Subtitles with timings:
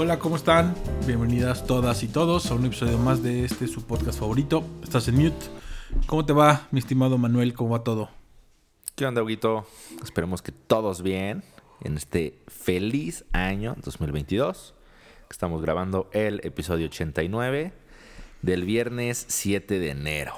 [0.00, 0.76] Hola, ¿cómo están?
[1.08, 4.64] Bienvenidas todas y todos a un episodio más de este su podcast favorito.
[4.80, 5.46] Estás en mute.
[6.06, 7.52] ¿Cómo te va, mi estimado Manuel?
[7.52, 8.08] ¿Cómo va todo?
[8.94, 9.66] ¿Qué onda, Huguito?
[10.00, 11.42] Esperemos que todos bien
[11.82, 14.72] en este feliz año 2022.
[15.30, 17.72] Estamos grabando el episodio 89
[18.42, 20.34] del viernes 7 de enero.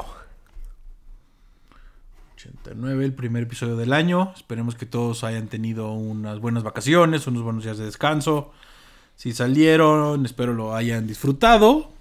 [2.32, 4.32] 89, el primer episodio del año.
[4.34, 8.54] Esperemos que todos hayan tenido unas buenas vacaciones, unos buenos días de descanso.
[9.20, 11.92] Si salieron, espero lo hayan disfrutado.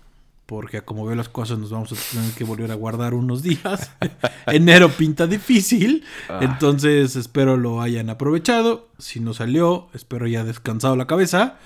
[0.46, 3.92] Porque como veo las cosas, nos vamos a tener que volver a guardar unos días.
[4.48, 6.06] Enero pinta difícil.
[6.30, 6.40] Ah.
[6.42, 8.88] Entonces espero lo hayan aprovechado.
[9.00, 11.58] Si no salió, espero haya descansado la cabeza.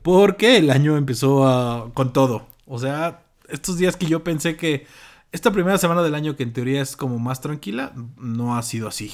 [0.00, 2.46] Porque el año empezó a- con todo.
[2.64, 4.86] O sea, estos días que yo pensé que
[5.30, 8.88] esta primera semana del año, que en teoría es como más tranquila, no ha sido
[8.88, 9.12] así.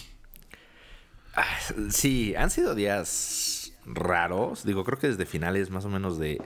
[1.35, 1.45] Ah,
[1.91, 3.58] Sí, han sido días
[3.92, 4.65] raros.
[4.65, 6.41] Digo, creo que desde finales más o menos de,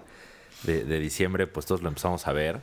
[0.64, 2.61] de- de diciembre, pues todos lo empezamos a ver.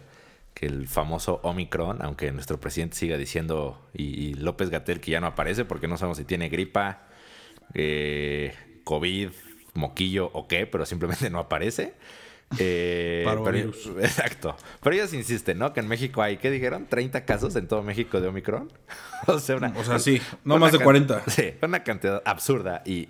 [0.53, 5.19] Que el famoso Omicron, aunque nuestro presidente siga diciendo, y, y López Gatel que ya
[5.21, 7.03] no aparece porque no sabemos si tiene gripa,
[7.73, 9.29] eh, COVID,
[9.75, 11.93] moquillo o qué, pero simplemente no aparece.
[12.57, 13.69] Eh, pero-
[14.01, 14.57] exacto.
[14.81, 15.71] Pero ellos insisten, ¿no?
[15.71, 16.87] Que en México hay, ¿qué dijeron?
[16.89, 18.71] ¿30 casos en todo México de Omicron?
[19.27, 21.23] o sea, una, O sea, sí, no más de can- 40.
[21.27, 22.81] Sí, una cantidad absurda.
[22.85, 23.07] Y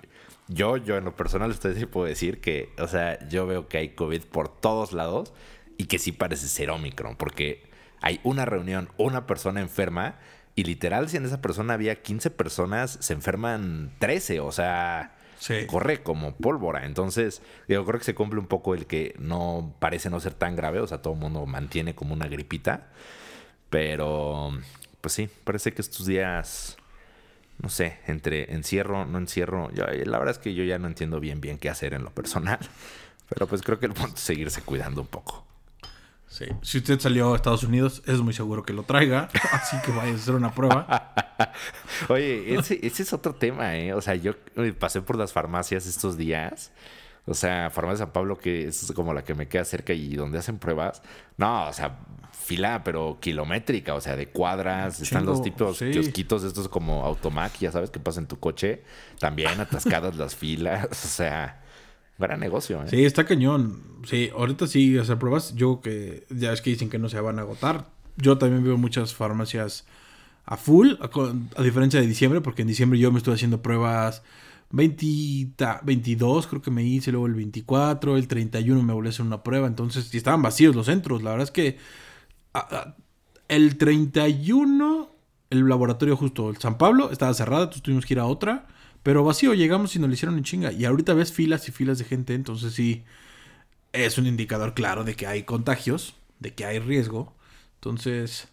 [0.50, 3.78] yo, yo en lo personal, ustedes sí puedo decir que, o sea, yo veo que
[3.78, 5.32] hay COVID por todos lados
[5.78, 7.64] y que sí parece ser Omicron, porque
[8.02, 10.16] hay una reunión, una persona enferma
[10.56, 15.66] y literal, si en esa persona había 15 personas, se enferman 13, o sea, Sí.
[15.68, 16.86] corre como pólvora.
[16.86, 20.58] Entonces, yo creo que se cumple un poco el que no parece no ser tan
[20.58, 22.90] grave, o sea, todo el mundo mantiene como una gripita.
[23.70, 24.52] Pero,
[25.02, 26.78] pues sí, parece que estos días,
[27.62, 31.20] no sé, entre encierro, no encierro, yo, la verdad es que yo ya no entiendo
[31.20, 32.60] bien bien qué hacer en lo personal.
[33.30, 35.46] Pero pues creo que el punto es seguirse cuidando un poco.
[36.28, 36.46] Sí.
[36.62, 39.30] Si usted salió a Estados Unidos, es muy seguro que lo traiga.
[39.52, 41.14] Así que vaya a hacer una prueba.
[42.10, 43.94] Oye, ese, ese es otro tema, ¿eh?
[43.94, 46.72] O sea, yo eh, pasé por las farmacias estos días.
[47.30, 50.40] O sea, Farmacia San Pablo, que es como la que me queda cerca y donde
[50.40, 51.04] hacen pruebas.
[51.38, 52.00] No, o sea,
[52.32, 55.00] fila, pero kilométrica, o sea, de cuadras.
[55.00, 55.92] Están los tipos sí.
[55.92, 58.82] kiosquitos estos como Automac, ya sabes, que pasa en tu coche.
[59.20, 60.88] También atascadas las filas.
[60.92, 61.62] O sea,
[62.18, 62.88] gran negocio, ¿eh?
[62.88, 63.84] Sí, está cañón.
[64.06, 65.54] Sí, ahorita sí hacer pruebas.
[65.54, 67.86] Yo que ya es que dicen que no se van a agotar.
[68.18, 69.86] Yo también veo muchas farmacias
[70.46, 71.10] a full, a,
[71.60, 74.24] a diferencia de diciembre, porque en diciembre yo me estuve haciendo pruebas
[74.72, 79.12] 20, ta- 22, creo que me hice, luego el 24, el 31 me volví a
[79.12, 79.68] hacer una prueba.
[79.68, 81.24] Entonces, y estaban vacíos los centros.
[81.24, 81.78] La verdad es que
[83.48, 85.16] el 31,
[85.50, 88.68] el laboratorio justo, el San Pablo, estaba cerrado, entonces tuvimos que ir a otra.
[89.04, 90.72] Pero vacío, llegamos y nos lo hicieron en chinga.
[90.72, 93.04] Y ahorita ves filas y filas de gente, entonces sí
[93.94, 97.34] es un indicador claro de que hay contagios, de que hay riesgo.
[97.76, 98.50] Entonces,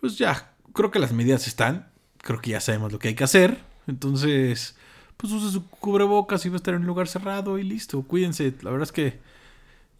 [0.00, 1.88] pues ya, creo que las medidas están.
[2.18, 3.60] Creo que ya sabemos lo que hay que hacer.
[3.86, 4.76] Entonces,
[5.16, 8.02] pues use su cubrebocas y va a estar en un lugar cerrado y listo.
[8.02, 8.52] Cuídense.
[8.62, 9.18] La verdad es que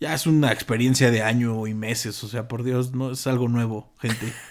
[0.01, 2.23] ya es una experiencia de año y meses.
[2.25, 4.33] O sea, por Dios, no es algo nuevo, gente.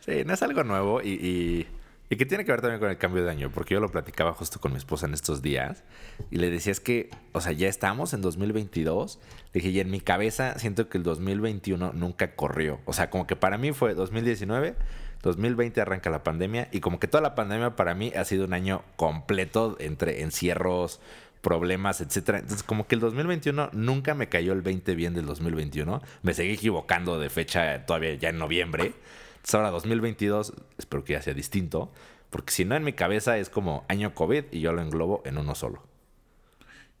[0.00, 1.66] Sí, no es algo nuevo y, y,
[2.08, 4.32] y que tiene que ver también con el cambio de año, porque yo lo platicaba
[4.32, 5.84] justo con mi esposa en estos días
[6.30, 9.18] y le decía es que, o sea, ya estamos en 2022.
[9.52, 12.80] Le dije, y en mi cabeza siento que el 2021 nunca corrió.
[12.86, 14.76] O sea, como que para mí fue 2019,
[15.22, 18.52] 2020 arranca la pandemia y como que toda la pandemia para mí ha sido un
[18.52, 21.00] año completo entre encierros,
[21.40, 22.38] problemas, etcétera.
[22.38, 26.02] Entonces, como que el 2021 nunca me cayó el 20 bien del 2021.
[26.22, 28.92] Me seguí equivocando de fecha todavía ya en noviembre.
[29.36, 31.90] Entonces, ahora 2022, espero que ya sea distinto.
[32.30, 35.38] Porque si no, en mi cabeza es como año COVID y yo lo englobo en
[35.38, 35.87] uno solo.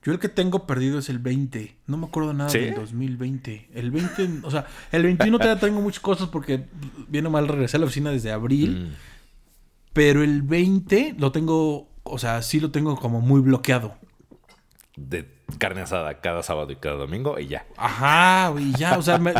[0.04, 1.76] Yo el que tengo perdido es el 20.
[1.86, 2.58] No me acuerdo nada ¿Sí?
[2.60, 3.70] del 2020.
[3.74, 6.66] El 20, o sea, el 21 todavía tengo muchas cosas porque
[7.08, 8.90] bien o mal regresé a la oficina desde abril.
[8.90, 8.94] Mm.
[9.92, 13.96] Pero el 20 lo tengo, o sea, sí lo tengo como muy bloqueado.
[14.96, 15.28] De
[15.58, 17.66] carne asada cada sábado y cada domingo y ya.
[17.76, 19.32] Ajá, güey, ya, o sea, me,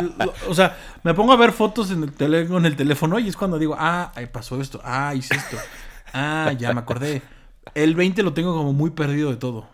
[0.47, 3.35] o sea, me pongo a ver fotos en el, tele- en el teléfono y es
[3.37, 5.57] cuando digo, ah, ahí pasó esto, ah, hice esto,
[6.13, 7.21] ah, ya me acordé.
[7.75, 9.67] El 20 lo tengo como muy perdido de todo.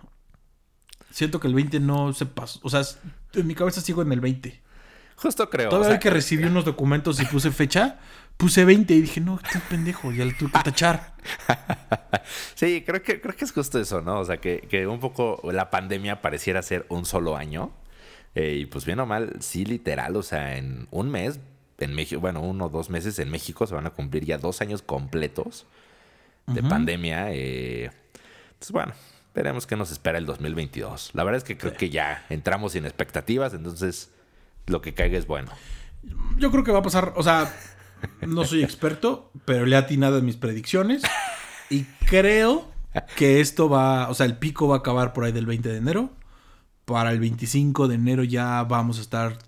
[1.16, 2.82] Siento que el 20 no se pasó, o sea,
[3.36, 4.62] en mi cabeza sigo en el 20.
[5.16, 5.70] Justo creo.
[5.70, 8.00] Todavía o sea, que recibí unos documentos y puse fecha,
[8.36, 11.16] puse 20 y dije, no, estoy pendejo, ya le tuve que tachar.
[12.56, 14.20] Sí, creo que, creo que es justo eso, ¿no?
[14.20, 17.72] O sea, que, que un poco la pandemia pareciera ser un solo año.
[18.34, 21.40] Eh, y pues bien o mal, sí, literal, o sea, en un mes,
[21.78, 24.60] en México, bueno, uno o dos meses en México se van a cumplir ya dos
[24.60, 25.66] años completos
[26.48, 27.32] de pandemia.
[27.32, 27.92] eh.
[28.54, 28.94] entonces, bueno,
[29.36, 31.12] veremos qué nos espera el 2022.
[31.14, 34.10] La verdad es que creo que ya entramos sin expectativas, entonces
[34.66, 35.52] lo que caiga es bueno.
[36.38, 37.54] Yo creo que va a pasar, o sea,
[38.26, 41.04] no soy experto, pero le he atinado en mis predicciones
[41.70, 42.72] y creo
[43.18, 45.78] que esto va, o sea, el pico va a acabar por ahí del 20 de
[45.78, 46.10] enero.
[46.86, 49.40] Para el 25 de enero ya vamos a estar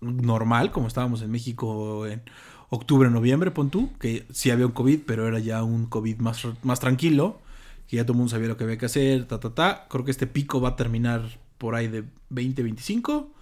[0.00, 2.22] normal, como estábamos en México en
[2.70, 6.46] octubre, noviembre, pon tú, que sí había un COVID, pero era ya un COVID más,
[6.62, 7.40] más tranquilo,
[7.88, 9.86] que ya todo el mundo sabía lo que había que hacer, ta, ta, ta.
[9.88, 11.22] Creo que este pico va a terminar
[11.58, 13.32] por ahí de 2025.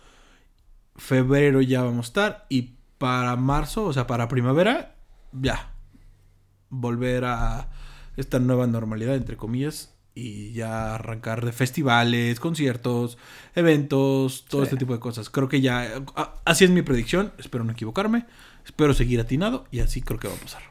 [0.97, 4.97] Febrero ya vamos a estar y para marzo, o sea, para primavera,
[5.33, 5.73] ya.
[6.69, 7.71] Volver a
[8.17, 13.19] esta nueva normalidad, entre comillas, y ya arrancar de festivales, conciertos,
[13.55, 15.31] eventos, todo este tipo de cosas.
[15.31, 16.03] Creo que ya,
[16.45, 18.27] así es mi predicción, espero no equivocarme,
[18.65, 20.63] espero seguir atinado y así creo que va a pasar.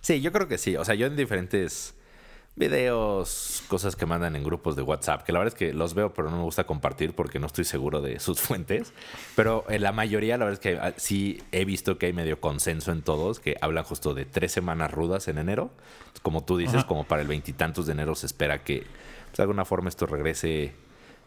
[0.00, 1.94] Sí, yo creo que sí, o sea, yo en diferentes
[2.60, 6.14] videos, cosas que mandan en grupos de WhatsApp, que la verdad es que los veo,
[6.14, 8.92] pero no me gusta compartir porque no estoy seguro de sus fuentes.
[9.34, 12.40] Pero en la mayoría, la verdad es que ah, sí he visto que hay medio
[12.40, 15.72] consenso en todos, que hablan justo de tres semanas rudas en enero.
[16.22, 18.84] Como tú dices, como para el veintitantos de enero se espera que
[19.26, 20.72] pues, de alguna forma esto regrese,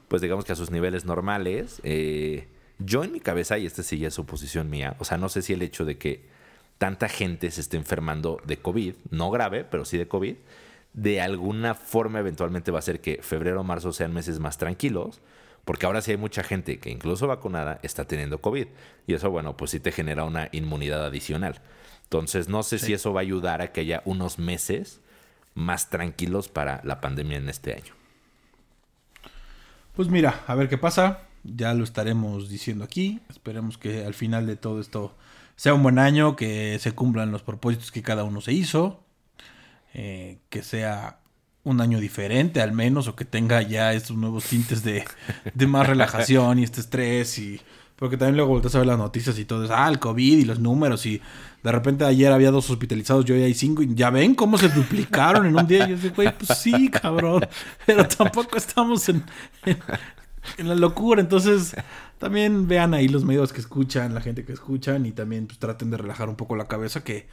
[0.08, 1.82] pues digamos que a sus niveles normales.
[1.84, 2.48] Eh,
[2.80, 5.42] yo en mi cabeza, y esta sí ya es suposición mía, o sea, no sé
[5.42, 6.26] si el hecho de que
[6.78, 10.36] tanta gente se esté enfermando de COVID, no grave, pero sí de COVID,
[10.94, 15.22] de alguna forma eventualmente va a ser que febrero o marzo sean meses más tranquilos,
[15.66, 18.68] porque ahora sí hay mucha gente que incluso vacunada está teniendo COVID.
[19.08, 21.62] Y eso, bueno, pues sí te genera una inmunidad adicional.
[22.04, 25.02] Entonces, no sé si eso va a ayudar a que haya unos meses
[25.56, 27.94] más tranquilos para la pandemia en este año.
[29.96, 31.22] Pues mira, a ver qué pasa.
[31.44, 33.22] Ya lo estaremos diciendo aquí.
[33.30, 35.16] Esperemos que al final de todo esto
[35.56, 39.03] sea un buen año, que se cumplan los propósitos que cada uno se hizo.
[39.96, 41.20] Eh, que sea
[41.64, 45.06] un año diferente al menos o que tenga ya estos nuevos tintes de,
[45.68, 47.62] más relajación y este estrés y
[47.96, 50.46] porque también luego volteas a ver las noticias y todo es, ah, el COVID y
[50.46, 51.22] los números y
[51.62, 54.68] de repente ayer había dos hospitalizados, yo hoy hay cinco y ya ven cómo se
[54.68, 57.48] duplicaron en un día y yo digo, güey, pues sí, cabrón,
[57.86, 59.24] pero tampoco estamos en,
[60.58, 61.76] en, la locura, entonces
[62.18, 65.92] también vean ahí los medios que escuchan, la gente que escuchan y también pues traten
[65.92, 67.28] de relajar un poco la cabeza que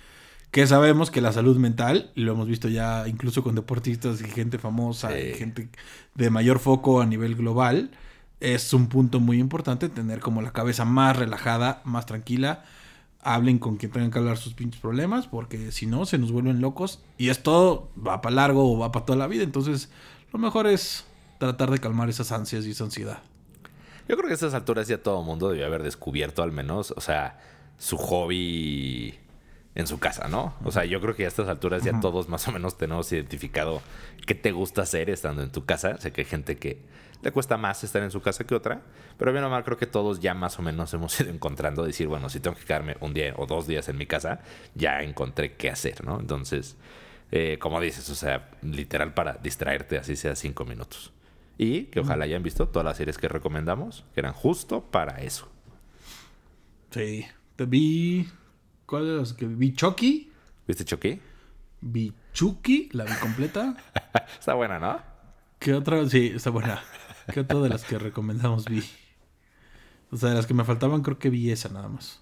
[0.50, 4.24] que sabemos que la salud mental, y lo hemos visto ya incluso con deportistas y
[4.24, 5.68] gente famosa, y gente
[6.14, 7.90] de mayor foco a nivel global,
[8.40, 12.64] es un punto muy importante tener como la cabeza más relajada, más tranquila.
[13.22, 16.62] Hablen con quien tengan que hablar sus pinches problemas, porque si no, se nos vuelven
[16.62, 19.44] locos y esto va para largo o va para toda la vida.
[19.44, 19.90] Entonces,
[20.32, 21.04] lo mejor es
[21.38, 23.22] tratar de calmar esas ansias y esa ansiedad.
[24.08, 26.94] Yo creo que a estas alturas ya todo el mundo debe haber descubierto al menos,
[26.96, 27.38] o sea,
[27.78, 29.18] su hobby
[29.74, 30.54] en su casa, ¿no?
[30.64, 33.82] O sea, yo creo que a estas alturas ya todos más o menos tenemos identificado
[34.26, 35.98] qué te gusta hacer estando en tu casa.
[35.98, 36.82] Sé que hay gente que
[37.22, 38.82] le cuesta más estar en su casa que otra,
[39.18, 42.08] pero bien o mal creo que todos ya más o menos hemos ido encontrando decir,
[42.08, 44.40] bueno, si tengo que quedarme un día o dos días en mi casa,
[44.74, 46.18] ya encontré qué hacer, ¿no?
[46.18, 46.76] Entonces,
[47.30, 51.12] eh, como dices, o sea, literal para distraerte, así sea cinco minutos.
[51.58, 55.46] Y que ojalá hayan visto todas las series que recomendamos, que eran justo para eso.
[56.90, 57.26] Sí,
[57.56, 58.26] te vi
[58.90, 59.72] ¿Cuál de las que vi?
[59.72, 60.32] ¿Chucky?
[60.66, 61.20] ¿Viste Chucky?
[61.80, 63.76] Vi Chucky, la vi completa.
[64.36, 65.00] está buena, ¿no?
[65.60, 66.08] ¿Qué otra?
[66.08, 66.82] Sí, está buena.
[67.32, 68.82] ¿Qué otra de las que recomendamos vi?
[70.10, 72.20] O sea, de las que me faltaban, creo que vi esa nada más.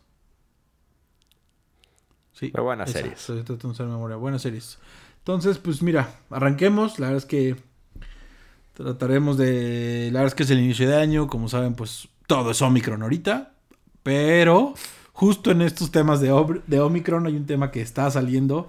[2.34, 2.50] Sí.
[2.50, 3.18] Pero buenas series.
[3.18, 4.16] Estoy tratando de hacer memoria.
[4.18, 4.78] Buenas series.
[5.20, 6.98] Entonces, pues mira, arranquemos.
[6.98, 7.56] La verdad es que
[8.74, 10.10] trataremos de.
[10.12, 11.28] La verdad es que es el inicio de año.
[11.28, 13.54] Como saben, pues todo es Omicron ahorita.
[14.02, 14.74] Pero
[15.18, 18.68] justo en estos temas de, Omicron hay un tema que está saliendo,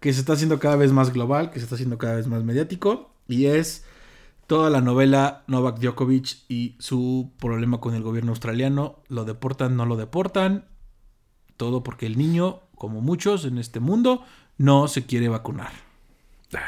[0.00, 2.42] que se está haciendo cada vez más global, que se está haciendo cada vez más
[2.42, 3.84] mediático, y es
[4.46, 9.02] toda la novela Novak Djokovic y su problema con el gobierno australiano.
[9.08, 10.64] Lo deportan, no lo deportan.
[11.58, 14.24] Todo porque el niño, como muchos en este mundo,
[14.56, 15.72] no se quiere vacunar.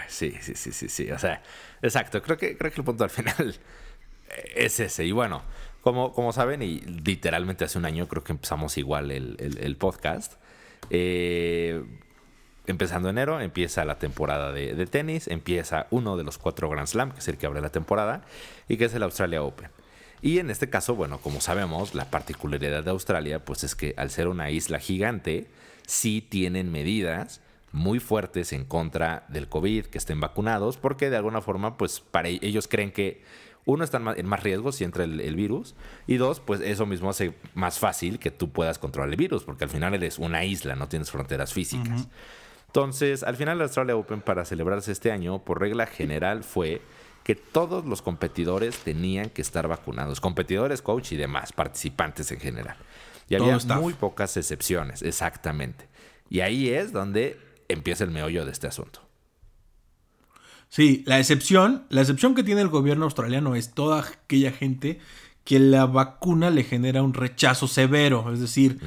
[0.09, 1.11] sí, sí, sí, sí, sí.
[1.11, 1.43] O sea,
[1.81, 2.21] exacto.
[2.21, 3.57] Creo que, creo que el punto al final
[4.55, 5.07] es ese.
[5.07, 5.41] Y bueno,
[5.83, 10.35] como, como saben, y literalmente hace un año creo que empezamos igual el, podcast.
[10.91, 11.83] Eh,
[12.67, 17.19] empezando enero, empieza la temporada de, tenis, empieza uno de los cuatro Grand Slam, que
[17.19, 18.23] es el que abre la temporada,
[18.69, 19.71] y que es el Australia Open.
[20.23, 24.11] Y en este caso, bueno, como sabemos, la particularidad de Australia, pues es que al
[24.11, 25.49] ser una isla gigante,
[25.85, 27.41] sí tienen medidas
[27.73, 32.29] muy fuertes en contra del COVID, que estén vacunados, porque de alguna forma, pues para
[32.29, 33.23] ellos creen que
[33.65, 35.75] uno, están en más riesgo si entra el, virus.
[36.07, 39.65] Y dos, pues eso mismo hace más fácil que tú puedas controlar el virus, porque
[39.65, 42.09] al final eres una isla, no tienes fronteras físicas.
[42.67, 46.81] Entonces, al final el Australia Open para celebrarse este año, por regla general, fue
[47.23, 52.77] que todos los competidores tenían que estar vacunados, competidores, coach y demás, participantes en general.
[53.29, 55.87] Y había muy pocas excepciones, exactamente.
[56.29, 57.39] Y ahí es donde
[57.69, 59.01] empieza el meollo de este asunto.
[60.73, 65.01] Sí, la excepción, la excepción que tiene el gobierno australiano es toda aquella gente
[65.45, 68.81] que la vacuna le genera un rechazo severo, es decir,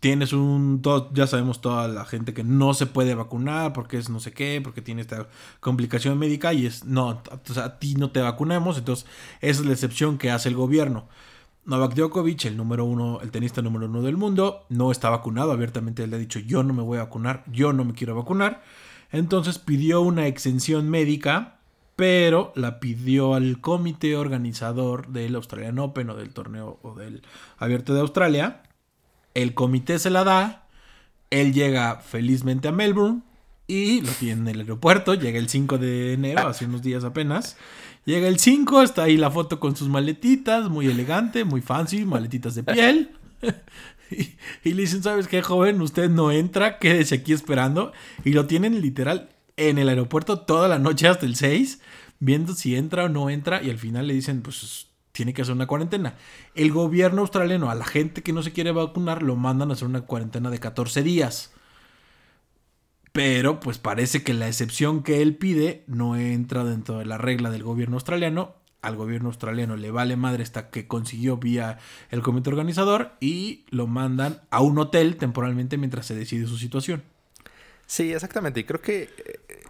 [0.00, 0.82] tienes un,
[1.12, 4.60] ya sabemos toda la gente que no se puede vacunar porque es no sé qué,
[4.60, 5.28] porque tiene esta
[5.60, 9.06] complicación médica y es, no, o sea, a ti no te vacunamos, entonces
[9.40, 11.06] esa es la excepción que hace el gobierno.
[11.64, 16.02] Novak Djokovic, el número uno, el tenista número uno del mundo, no está vacunado, abiertamente
[16.02, 18.64] él le ha dicho yo no me voy a vacunar, yo no me quiero vacunar,
[19.12, 21.58] entonces pidió una exención médica,
[21.96, 27.22] pero la pidió al comité organizador del Australian Open o del torneo o del
[27.58, 28.62] abierto de Australia,
[29.34, 30.66] el comité se la da,
[31.30, 33.22] él llega felizmente a Melbourne
[33.66, 37.56] y lo tiene en el aeropuerto, llega el 5 de enero, hace unos días apenas.
[38.04, 42.54] Llega el 5, está ahí la foto con sus maletitas, muy elegante, muy fancy, maletitas
[42.54, 43.10] de piel.
[44.64, 45.80] y, le dicen, ¿sabes qué, joven?
[45.80, 47.92] Usted no entra, quédese aquí esperando.
[48.24, 51.80] Y lo tienen literal en el aeropuerto toda la noche hasta el 6,
[52.18, 53.62] viendo si entra o no entra.
[53.62, 56.14] Y al final le dicen, pues tiene que hacer una cuarentena.
[56.54, 59.88] El gobierno australiano a la gente que no se quiere vacunar lo mandan a hacer
[59.88, 61.52] una cuarentena de 14 días.
[63.12, 67.50] Pero pues parece que la excepción que él pide no entra dentro de la regla
[67.50, 68.54] del gobierno australiano.
[68.82, 71.78] Al gobierno australiano le vale madre hasta que consiguió vía
[72.10, 77.02] el comité organizador y lo mandan a un hotel temporalmente mientras se decide su situación.
[77.86, 78.60] Sí, exactamente.
[78.60, 79.10] Y creo que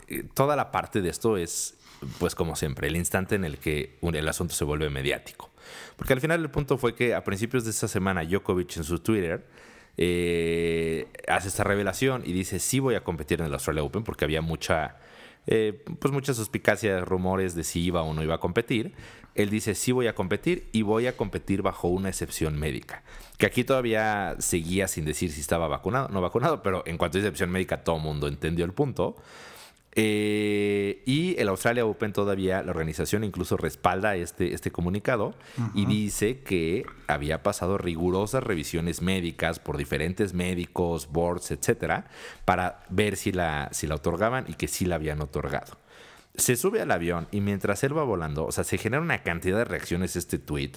[0.09, 1.75] eh, toda la parte de esto es
[2.19, 5.50] pues como siempre, el instante en el que el asunto se vuelve mediático.
[5.97, 9.00] Porque al final el punto fue que a principios de esta semana Djokovic en su
[9.00, 9.47] Twitter
[9.97, 14.25] eh, hace esta revelación y dice sí voy a competir en el Australia Open porque
[14.25, 14.97] había mucha,
[15.47, 18.94] eh, pues muchas suspicacias, rumores de si iba o no iba a competir.
[19.35, 23.02] Él dice sí voy a competir y voy a competir bajo una excepción médica.
[23.38, 27.18] Que aquí todavía seguía sin decir si estaba vacunado o no vacunado, pero en cuanto
[27.18, 29.16] a excepción médica todo el mundo entendió el punto.
[29.97, 35.35] Eh, y el Australia Open todavía, la organización incluso respalda este, este comunicado
[35.75, 42.06] y dice que había pasado rigurosas revisiones médicas por diferentes médicos, boards, etcétera,
[42.44, 45.76] para ver si la, si la otorgaban y que sí la habían otorgado.
[46.37, 49.59] Se sube al avión y mientras él va volando, o sea, se genera una cantidad
[49.59, 50.73] de reacciones este tweet,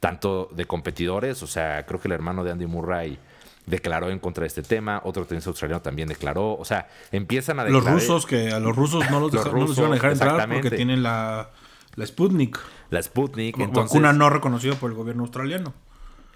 [0.00, 3.18] tanto de competidores, o sea, creo que el hermano de Andy Murray
[3.66, 7.64] declaró en contra de este tema, otro tenista australiano también declaró, o sea, empiezan a
[7.64, 7.92] declarar...
[7.92, 11.02] Los rusos, que a los rusos no los, los, iban a dejar entrar porque tienen
[11.02, 11.50] la,
[11.96, 12.58] la Sputnik.
[12.90, 13.92] La Sputnik, entonces...
[13.92, 15.74] Vacuna no reconocida por el gobierno australiano.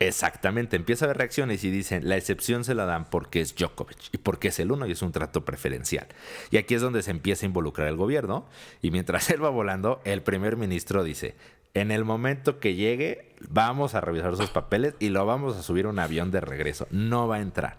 [0.00, 3.99] Exactamente, empieza a haber reacciones y dicen, la excepción se la dan porque es Djokovic
[4.12, 6.08] y porque es el uno y es un trato preferencial.
[6.50, 8.46] Y aquí es donde se empieza a involucrar el gobierno
[8.80, 11.37] y mientras él va volando, el primer ministro dice,
[11.75, 15.87] en el momento que llegue, vamos a revisar sus papeles y lo vamos a subir
[15.87, 16.87] a un avión de regreso.
[16.90, 17.78] No va a entrar.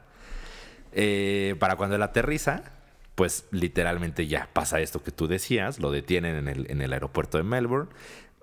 [0.94, 2.63] Eh, para cuando él aterriza,
[3.15, 7.38] pues literalmente ya pasa esto que tú decías, lo detienen en el, en el aeropuerto
[7.38, 7.89] de Melbourne.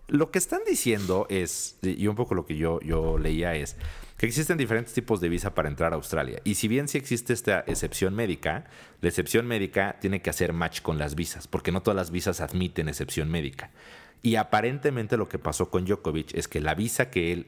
[0.07, 3.77] Lo que están diciendo es, y un poco lo que yo, yo leía es,
[4.19, 6.41] que existen diferentes tipos de visa para entrar a Australia.
[6.45, 8.65] Y si bien sí existe esta excepción médica,
[9.01, 12.41] la excepción médica tiene que hacer match con las visas, porque no todas las visas
[12.41, 13.71] admiten excepción médica.
[14.21, 17.47] Y aparentemente lo que pasó con Djokovic es que la visa que él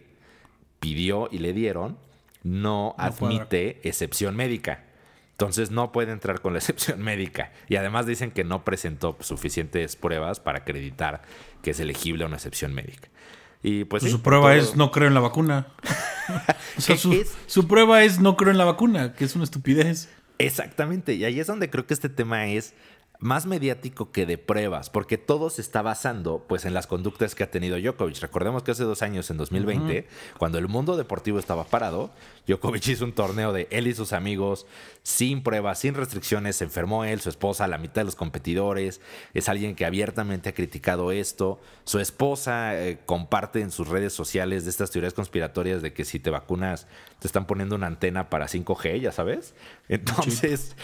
[0.78, 1.98] pidió y le dieron
[2.44, 4.84] no, admite excepción médica.
[5.32, 7.50] Entonces no puede entrar con la excepción médica.
[7.68, 11.22] Y además dicen que no presentó suficientes pruebas para acreditar
[11.62, 13.08] que es elegible a una excepción médica.
[13.62, 15.66] Y pues, su prueba es no creo en la vacuna.
[16.78, 20.08] su, su, prueba es no creo en la vacuna, que es una estupidez.
[20.38, 21.14] Exactamente.
[21.14, 22.74] Y ahí es donde creo que este tema es
[23.20, 27.44] más mediático que de pruebas, porque todo se está basando pues en las conductas que
[27.44, 28.18] ha tenido Djokovic.
[28.20, 30.08] Recordemos que hace dos años, en 2020,
[30.38, 32.10] cuando el mundo deportivo estaba parado,
[32.46, 34.66] Djokovic hizo un torneo de él y sus amigos,
[35.02, 39.02] sin pruebas, sin restricciones, se enfermó él, su esposa, la mitad de los competidores,
[39.34, 44.64] es alguien que abiertamente ha criticado esto, su esposa eh, comparte en sus redes sociales
[44.64, 46.86] de estas teorías conspiratorias de que si te vacunas
[47.18, 49.54] te están poniendo una antena para 5G, ya sabes.
[49.88, 50.74] Entonces,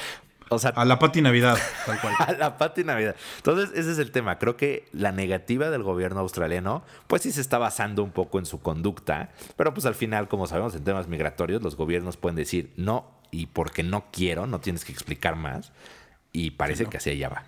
[0.49, 2.15] a la pati Navidad, tal cual.
[2.19, 3.17] a la pati Navidad.
[3.39, 4.39] Entonces, ese es el tema.
[4.39, 8.47] Creo que la negativa del gobierno australiano, pues sí se está basando un poco en
[8.47, 12.73] su conducta, pero pues al final, como sabemos en temas migratorios, los gobiernos pueden decir
[12.77, 15.73] no y porque no quiero, no tienes que explicar más.
[16.33, 17.45] Y parece que así allá va.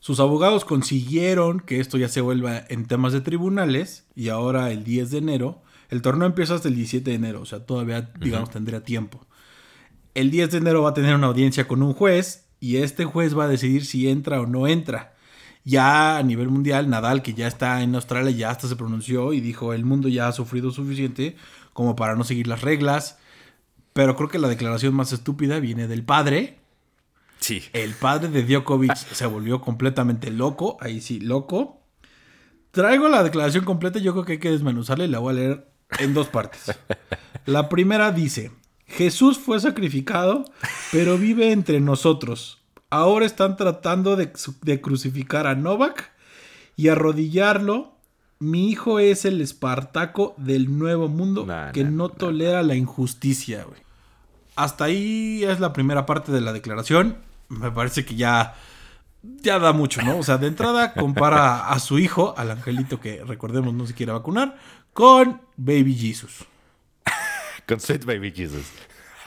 [0.00, 4.84] Sus abogados consiguieron que esto ya se vuelva en temas de tribunales y ahora el
[4.84, 8.50] 10 de enero, el torneo empieza hasta el 17 de enero, o sea, todavía, digamos,
[8.50, 9.25] tendría tiempo
[10.16, 13.36] el 10 de enero va a tener una audiencia con un juez y este juez
[13.36, 15.14] va a decidir si entra o no entra.
[15.62, 19.42] Ya a nivel mundial, Nadal, que ya está en Australia, ya hasta se pronunció y
[19.42, 21.36] dijo, el mundo ya ha sufrido suficiente
[21.74, 23.18] como para no seguir las reglas.
[23.92, 26.60] Pero creo que la declaración más estúpida viene del padre.
[27.38, 27.62] Sí.
[27.74, 31.82] El padre de Djokovic se volvió completamente loco, ahí sí, loco.
[32.70, 35.68] Traigo la declaración completa, yo creo que hay que desmenuzarla y la voy a leer
[35.98, 36.74] en dos partes.
[37.44, 38.50] La primera dice,
[38.86, 40.44] Jesús fue sacrificado,
[40.92, 42.62] pero vive entre nosotros.
[42.88, 46.12] Ahora están tratando de, de crucificar a Novak
[46.76, 47.92] y arrodillarlo.
[48.38, 53.80] Mi hijo es el Espartaco del nuevo mundo que no, tolera la injusticia, güey.
[54.54, 57.18] Hasta ahí es la primera parte de la declaración.
[57.48, 58.54] Me parece que ya,
[59.22, 60.18] ya da mucho, ¿no?
[60.18, 64.12] O sea, de entrada compara a su hijo, al angelito que recordemos no se quiere
[64.12, 64.56] vacunar,
[64.92, 66.46] con Baby Jesus.
[67.66, 68.66] Con Sweet Baby Jesus.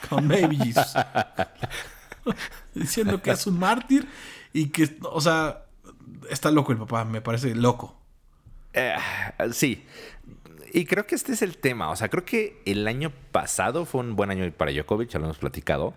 [0.09, 0.93] Con Baby Jesus.
[2.73, 4.07] Diciendo que es un mártir
[4.53, 5.65] y que, o sea,
[6.29, 7.99] está loco el papá, me parece loco.
[8.73, 8.95] Eh,
[9.51, 9.85] sí.
[10.71, 11.89] Y creo que este es el tema.
[11.89, 15.25] O sea, creo que el año pasado fue un buen año para Djokovic, ya lo
[15.25, 15.93] hemos platicado.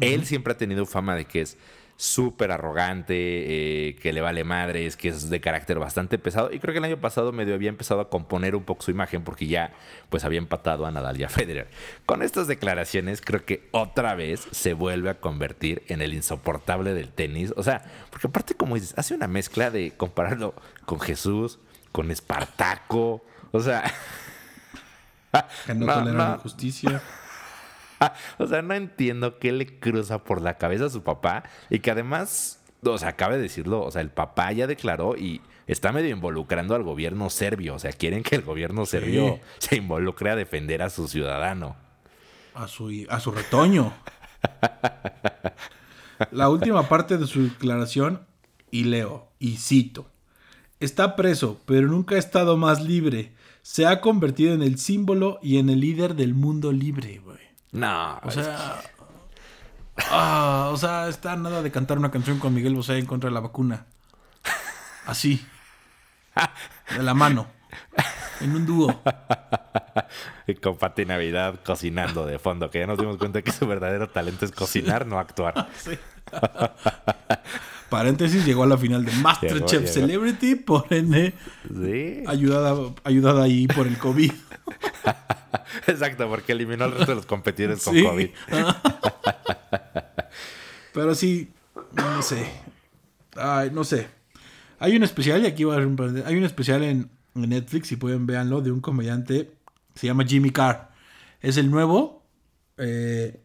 [0.00, 1.58] Él siempre ha tenido fama de que es
[2.02, 6.52] súper arrogante, eh, que le vale madres, que es de carácter bastante pesado.
[6.52, 9.22] Y creo que el año pasado medio había empezado a componer un poco su imagen
[9.22, 9.72] porque ya
[10.10, 11.68] pues había empatado a Nadal y a Federer.
[12.04, 17.08] Con estas declaraciones creo que otra vez se vuelve a convertir en el insoportable del
[17.12, 17.54] tenis.
[17.56, 20.54] O sea, porque aparte como dices, hace una mezcla de compararlo
[20.86, 21.60] con Jesús,
[21.92, 23.24] con Espartaco.
[23.52, 23.84] O sea,
[25.66, 26.28] Que no, No, tolera no.
[26.30, 27.00] la injusticia.
[28.38, 31.90] o sea, no entiendo qué le cruza por la cabeza a su papá y que
[31.90, 36.74] además, o sea, cabe decirlo, o sea, el papá ya declaró y está medio involucrando
[36.74, 40.90] al gobierno serbio, o sea, quieren que el gobierno serbio se involucre a defender a
[40.90, 41.76] su ciudadano.
[42.54, 43.92] A su, a su retoño.
[46.30, 48.20] La última parte de su declaración,
[48.70, 50.10] y leo, y cito.
[50.80, 53.32] Está preso, pero nunca ha estado más libre.
[53.62, 57.51] Se ha convertido en el símbolo y en el líder del mundo libre, güey.
[57.72, 58.82] No, O sea...
[60.10, 63.34] ah, o sea, está nada de cantar una canción con Miguel Bosé en contra de
[63.34, 63.86] la vacuna.
[65.06, 65.44] Así.
[66.96, 67.46] De la mano.
[68.40, 69.02] En un dúo.
[70.46, 74.08] y con Pati Navidad cocinando de fondo, que ya nos dimos cuenta que su verdadero
[74.10, 75.68] talento es cocinar, no actuar.
[75.76, 75.98] Sí.
[77.92, 79.92] Paréntesis, llegó a la final de Masterchef llegó.
[79.92, 81.34] Celebrity, por ende,
[81.68, 82.74] Sí, ayudada,
[83.04, 84.32] ayudada ahí por el COVID.
[85.86, 88.02] exacto, porque eliminó al resto de los competidores con Sí.
[88.02, 88.28] COVID.
[90.94, 91.50] Pero sí,
[91.92, 92.46] no sé.
[93.36, 94.08] Ay, no sé.
[94.78, 97.88] Hay un especial, y aquí va a un paréntesis, hay un especial en, en Netflix,
[97.88, 99.52] si pueden véanlo, de un comediante,
[99.94, 100.90] se llama Jimmy Carr.
[101.42, 102.24] Es el nuevo
[102.78, 103.41] eh,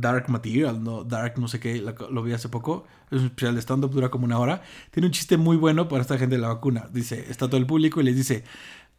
[0.00, 1.80] Dark Material, no, Dark no sé qué,
[2.10, 2.86] lo, vi hace poco.
[3.10, 4.62] Es un especial de stand-up, dura como una hora.
[4.90, 6.88] Tiene un chiste muy bueno para esta gente de la vacuna.
[6.92, 8.44] Dice, está todo el público y les dice,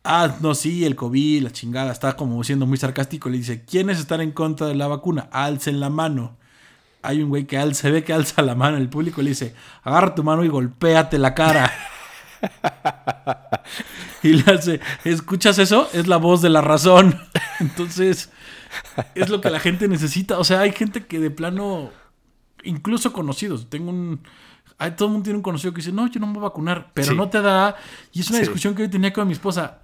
[0.03, 3.29] ah, no, sí, el COVID, la chingada, está como siendo muy sarcástico.
[3.29, 5.29] Le dice, ¿quiénes están en contra de la vacuna?
[5.31, 6.37] Alcen la mano.
[7.01, 9.55] Hay un güey que al- se ve que alza la mano el público le dice,
[9.83, 11.71] agarra tu mano y golpéate la cara.
[14.23, 15.89] y le hace, ¿escuchas eso?
[15.93, 17.19] Es la voz de la razón.
[17.59, 18.29] Entonces,
[19.15, 20.37] es lo que la gente necesita.
[20.39, 21.89] O sea, hay gente que de plano,
[22.63, 24.21] incluso conocidos, tengo un...
[24.77, 26.49] hay- todo el mundo tiene un conocido que dice, no, yo no me voy a
[26.49, 27.15] vacunar, pero Sí.
[27.15, 27.75] no te da...
[28.13, 28.43] Y es una Sí.
[28.45, 29.79] discusión que hoy tenía con mi esposa.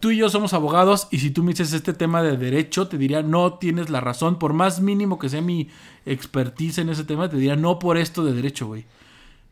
[0.00, 2.96] Tú y yo somos abogados y si tú me dices este tema de derecho, te
[2.96, 5.68] diría, no tienes la razón, por más mínimo que sea mi
[6.06, 8.86] expertise en ese tema, te diría, no por esto de derecho, güey.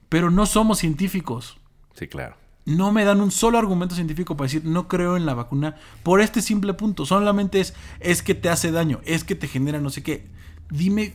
[0.08, 1.58] Pero no somos científicos
[1.94, 2.36] Sí, claro.
[2.66, 6.20] No me dan un solo argumento científico para decir no creo en la vacuna por
[6.20, 7.06] este simple punto.
[7.06, 10.28] Solamente es, es que te hace daño, es que te genera no sé qué.
[10.68, 11.14] Dime,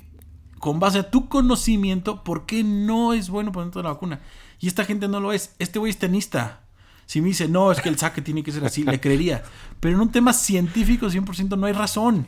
[0.60, 4.22] con base a tu conocimiento, por qué no es bueno ponerte la vacuna.
[4.60, 5.56] Y esta gente no lo es.
[5.60, 6.62] Este güey es tenista.
[7.06, 9.44] Si me dice, no, es que el saque tiene que ser así, le creería.
[9.82, 12.28] Pero en un tema científico 100% no hay razón.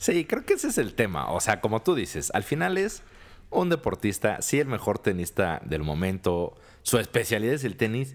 [0.00, 1.30] Sí, creo que ese es el tema.
[1.30, 3.04] O sea, como tú dices, al final es
[3.50, 8.14] un deportista, sí el mejor tenista del momento, su especialidad es el tenis,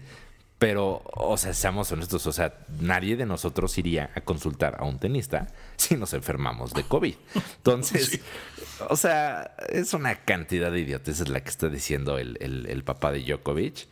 [0.58, 4.98] pero, o sea, seamos honestos, o sea, nadie de nosotros iría a consultar a un
[4.98, 7.14] tenista si nos enfermamos de COVID.
[7.56, 8.20] Entonces,
[8.90, 13.10] o sea, es una cantidad de idioteces la que está diciendo el, el- el papá
[13.12, 13.86] de Djokovic.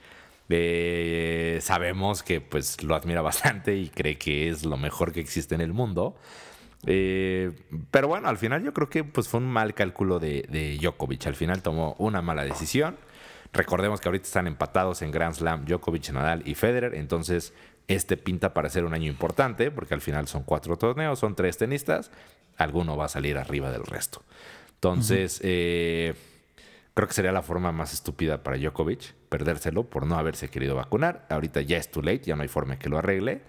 [0.50, 5.54] Eh, sabemos que pues lo admira bastante y cree que es lo mejor que existe
[5.54, 6.16] en el mundo.
[6.86, 7.50] Eh,
[7.90, 11.26] pero bueno, al final yo creo que pues fue un mal cálculo de, de Djokovic.
[11.26, 12.96] Al final tomó una mala decisión.
[13.52, 16.94] Recordemos que ahorita están empatados en Grand Slam Djokovic, Nadal y Federer.
[16.94, 17.54] Entonces,
[17.88, 21.56] este pinta para ser un año importante porque al final son cuatro torneos, son tres
[21.56, 22.10] tenistas.
[22.56, 24.22] Alguno va a salir arriba del resto.
[24.74, 26.14] Entonces, eh,
[26.98, 31.26] Creo que sería la forma más estúpida para Djokovic perdérselo por no haberse querido vacunar.
[31.30, 33.42] Ahorita ya es too late, ya no hay forma que lo arregle.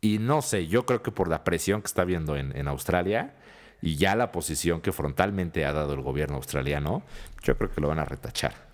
[0.00, 3.34] Y no sé, yo creo que por la presión que está viendo en, en Australia
[3.82, 7.02] y ya la posición que frontalmente ha dado el gobierno australiano,
[7.42, 8.67] yo creo que lo van a retachar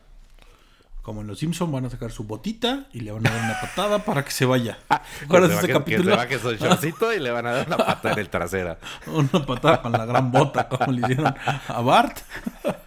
[1.04, 3.60] como en Los Simpsons, van a sacar su botita y le van a dar una
[3.60, 4.78] patada para que se vaya.
[5.20, 6.10] ¿Recuerdas ese capítulo?
[6.10, 8.78] Que baje su shortcito y le van a dar una patada en el trasero.
[9.06, 11.34] una patada con la gran bota, como le hicieron
[11.68, 12.20] a Bart.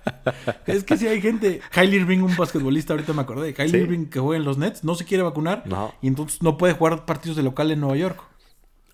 [0.65, 1.61] es que si hay gente.
[1.71, 3.53] Kylie Irving, un basquetbolista, ahorita me acordé.
[3.53, 5.63] Kylie Irving que juega en los Nets, no se quiere vacunar.
[6.01, 8.23] Y entonces no puede jugar partidos de local en Nueva York.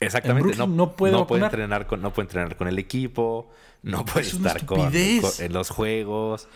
[0.01, 0.57] Exactamente.
[0.67, 3.49] no, puede, no puede entrenar con, no puede entrenar con el equipo.
[3.83, 6.49] No puede estar con, en los juegos.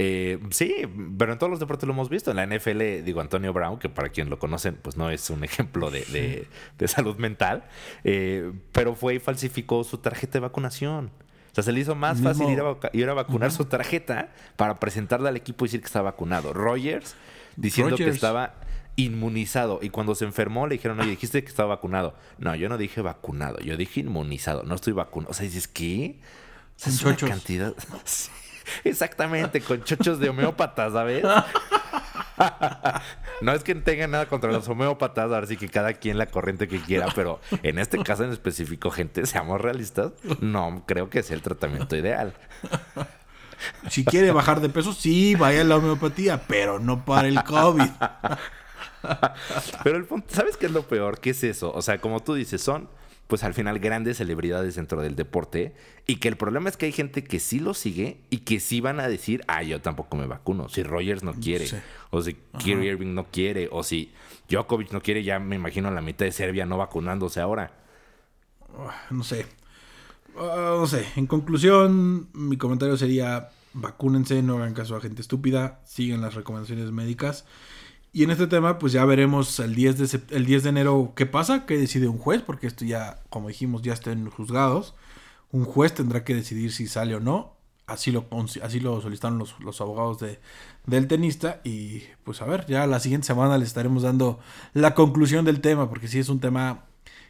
[0.00, 0.72] Eh, sí,
[1.18, 2.30] pero en todos los deportes lo hemos visto.
[2.30, 5.42] En la NFL, digo, Antonio Brown, que para quien lo conocen, pues no es un
[5.42, 6.46] ejemplo de,
[6.86, 7.64] salud mental,
[8.04, 11.10] eh, pero fue y falsificó su tarjeta de vacunación.
[11.50, 12.48] O sea, se le hizo más fácil
[12.92, 16.52] ir a, vacunar su tarjeta para presentarle al equipo y decir que estaba vacunado.
[16.52, 17.16] Rogers
[17.56, 18.54] diciendo que estaba
[18.94, 19.80] inmunizado.
[19.82, 22.14] Y cuando se enfermó le dijeron, oye, dijiste que estaba vacunado.
[22.38, 25.32] No, yo no dije vacunado, yo dije inmunizado, no estoy vacunado.
[25.32, 26.20] O sea, dices, ¿qué?
[26.86, 27.74] O es una cantidad.
[28.84, 31.24] Exactamente, con chochos de homeópatas, ¿sabes?
[33.40, 36.68] no es que tengan nada contra los homeópatas, ahora sí que cada quien la corriente
[36.68, 41.36] que quiera, pero en este caso en específico, gente, seamos realistas, no creo que sea
[41.36, 42.34] el tratamiento ideal.
[43.88, 47.90] Si quiere bajar de peso, sí, vaya a la homeopatía, pero no para el COVID.
[49.84, 51.20] Pero el punto, ¿sabes qué es lo peor?
[51.20, 51.72] ¿Qué es eso?
[51.72, 52.88] O sea, como tú dices, son
[53.28, 55.74] pues al final grandes celebridades dentro del deporte
[56.06, 58.80] y que el problema es que hay gente que sí lo sigue y que sí
[58.80, 61.68] van a decir, ah, yo tampoco me vacuno, si Rogers no quiere,
[62.10, 64.12] o si Kyrie Irving no quiere, o si
[64.48, 67.70] Djokovic no quiere, ya me imagino la mitad de Serbia no vacunándose ahora.
[68.78, 69.44] Ah, no sé.
[70.34, 75.82] Ah, no sé, en conclusión, mi comentario sería, vacúnense, no hagan caso a gente estúpida,
[75.84, 77.44] sigan las recomendaciones médicas.
[78.12, 81.26] Y en este tema, pues ya veremos el 10 de, el 10 de enero qué
[81.26, 84.94] pasa, qué decide un juez, porque esto ya, como dijimos, ya está en juzgados.
[85.52, 87.56] Un juez tendrá que decidir si sale o no.
[87.86, 88.26] Así lo,
[88.62, 90.40] así lo solicitaron los, los abogados de,
[90.86, 91.60] del tenista.
[91.64, 94.40] Y pues a ver, ya la siguiente semana les estaremos dando
[94.74, 96.84] la conclusión del tema, porque sí es un tema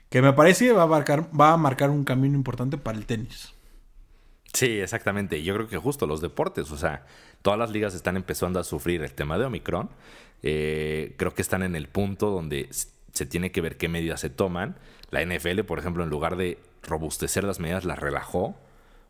[0.09, 3.55] que me parece va a marcar, va a marcar un camino importante para el tenis.
[4.53, 5.43] Sí, exactamente.
[5.43, 7.05] Yo creo que justo los deportes, o sea,
[7.43, 9.91] todas las ligas están empezando a sufrir el tema de Omicron.
[10.43, 14.31] Eh, creo que están en el punto donde se tiene que ver qué medidas se
[14.31, 14.77] toman.
[15.11, 18.57] La NFL, por ejemplo, en lugar de robustecer las medidas, las relajó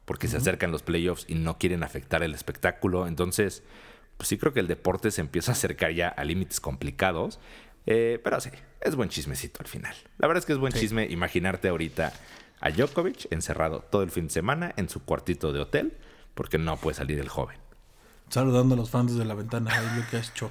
[0.04, 3.06] porque se acercan los playoffs y no quieren afectar el espectáculo.
[3.06, 3.62] Entonces,
[4.16, 7.38] pues sí creo que el deporte se empieza a acercar ya a límites complicados.
[7.84, 9.94] Eh, pero sí, es buen chismecito al final.
[10.16, 12.12] La verdad es que es buen chisme imaginarte ahorita
[12.60, 15.96] a Djokovic encerrado todo el fin de semana en su cuartito de hotel
[16.34, 17.58] porque no puede salir el joven.
[18.28, 20.50] Saludando a los fans desde la ventana, ahí lo que has hecho.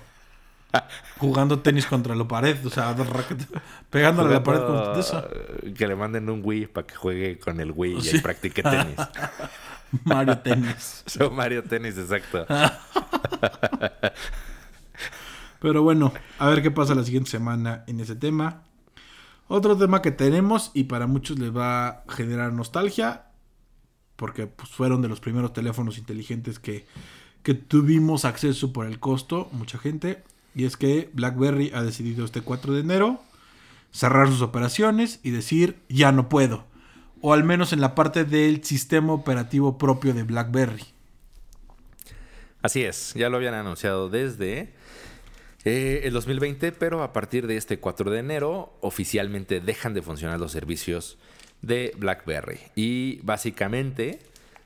[1.17, 2.95] Jugando tenis contra la pared, o sea,
[3.89, 5.27] pegándole a la pared con eso.
[5.75, 8.97] Que le manden un Wii para que juegue con el Wii y practique tenis.
[10.03, 11.03] Mario Tenis.
[11.31, 12.45] Mario Tenis, exacto.
[15.59, 18.63] Pero bueno, a ver qué pasa la siguiente semana en ese tema.
[19.47, 23.27] Otro tema que tenemos y para muchos les va a generar nostalgia,
[24.15, 26.85] porque pues, fueron de los primeros teléfonos inteligentes que,
[27.43, 32.41] que tuvimos acceso por el costo, mucha gente, y es que BlackBerry ha decidido este
[32.41, 33.21] 4 de enero
[33.91, 36.65] cerrar sus operaciones y decir ya no puedo,
[37.21, 40.83] o al menos en la parte del sistema operativo propio de BlackBerry.
[42.61, 44.73] Así es, ya lo habían anunciado desde
[45.69, 50.39] eh, el 2020, pero a partir de este 4 de enero oficialmente dejan de funcionar
[50.39, 51.17] los servicios
[51.61, 52.59] de BlackBerry.
[52.75, 54.19] Y básicamente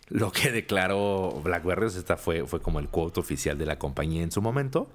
[0.09, 4.31] lo que declaró BlackBerry, esta fue, fue como el quote oficial de la compañía en
[4.31, 4.91] su momento,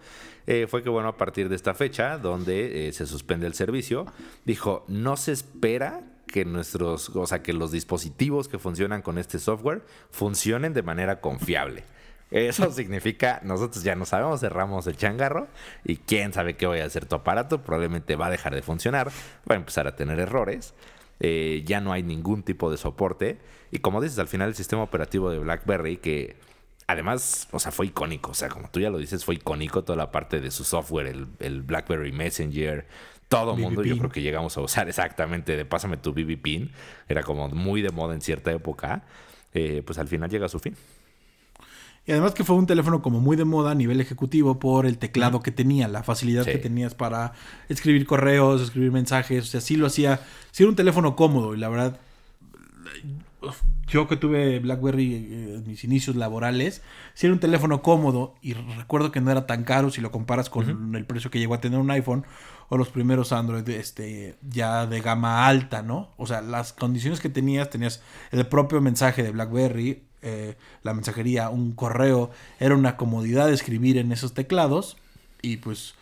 [0.47, 4.07] eh, fue que bueno, a partir de esta fecha, donde eh, se suspende el servicio,
[4.45, 9.41] dijo, no se espera que nuestros, o sea, que los dispositivos que funcionan con este
[9.41, 11.83] software funcionen de manera confiable.
[12.31, 15.47] Eso significa, nosotros ya no sabemos, cerramos el changarro
[15.85, 19.11] y quién sabe qué voy a hacer tu aparato, probablemente va a dejar de funcionar,
[19.49, 20.75] va a empezar a tener errores,
[21.21, 23.39] eh, ya no hay ningún tipo de soporte
[23.71, 26.37] y como dices, al final el sistema operativo de BlackBerry que
[26.89, 29.97] además, o sea, fue icónico, o sea, como tú ya lo dices, fue icónico toda
[29.97, 31.07] la parte de su software,
[31.39, 32.87] el, BlackBerry Messenger,
[33.29, 36.73] todo el mundo, yo creo que llegamos a usar exactamente de pásame tu BB Pin,
[37.09, 39.05] era como muy de moda en cierta época,
[39.55, 40.77] eh, pues al final llega a su fin.
[42.07, 44.97] Y además que fue un teléfono como muy de moda a nivel ejecutivo por el
[44.97, 47.33] teclado que tenía, la facilidad que tenías para
[47.69, 50.21] escribir correos, escribir mensajes, o sea, sí lo hacía,
[50.53, 51.99] sí era un teléfono cómodo y la verdad
[53.89, 56.83] yo que tuve BlackBerry eh, en mis inicios laborales,
[57.15, 60.51] sí era un teléfono cómodo y recuerdo que no era tan caro si lo comparas
[60.51, 62.25] con el precio que llegó a tener un iPhone
[62.69, 66.11] o los primeros Android este, ya de gama alta, ¿no?
[66.17, 71.51] O sea, las condiciones que tenías, tenías el propio mensaje de BlackBerry, eh, la mensajería,
[71.51, 74.97] un correo, era una comodidad escribir en esos teclados
[75.43, 75.95] y pues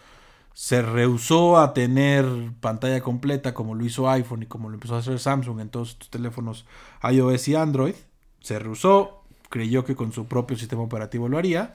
[0.55, 2.25] se rehusó a tener
[2.61, 5.97] pantalla completa como lo hizo iPhone y como lo empezó a hacer Samsung en todos
[5.99, 6.65] sus teléfonos
[7.03, 7.95] iOS y Android.
[8.41, 11.75] Se rehusó, creyó que con su propio sistema operativo lo haría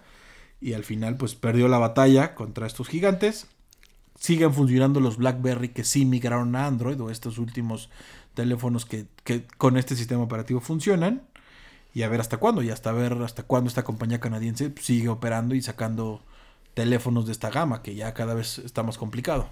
[0.62, 3.47] y al final pues perdió la batalla contra estos gigantes.
[4.17, 7.89] Siguen funcionando los BlackBerry que sí migraron a Android o estos últimos
[8.34, 11.23] teléfonos que, que con este sistema operativo funcionan.
[11.93, 15.56] Y a ver hasta cuándo, y hasta ver hasta cuándo esta compañía canadiense sigue operando
[15.56, 16.21] y sacando
[16.73, 19.49] teléfonos de esta gama, que ya cada vez está más complicado.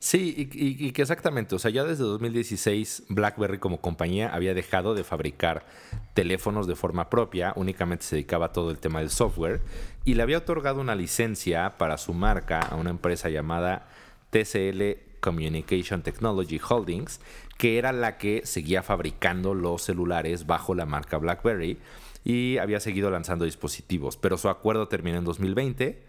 [0.00, 5.02] Sí, y, que exactamente, o sea, ya desde 2016 BlackBerry como compañía había dejado de
[5.02, 5.66] fabricar
[6.14, 9.60] teléfonos de forma propia, únicamente se dedicaba a todo el tema del software
[10.04, 13.88] y le había otorgado una licencia para su marca a una empresa llamada
[14.30, 17.20] TCL Communication Technology Holdings,
[17.56, 21.78] que era la que seguía fabricando los celulares bajo la marca BlackBerry
[22.24, 26.02] y había seguido lanzando dispositivos, pero su acuerdo terminó en 2020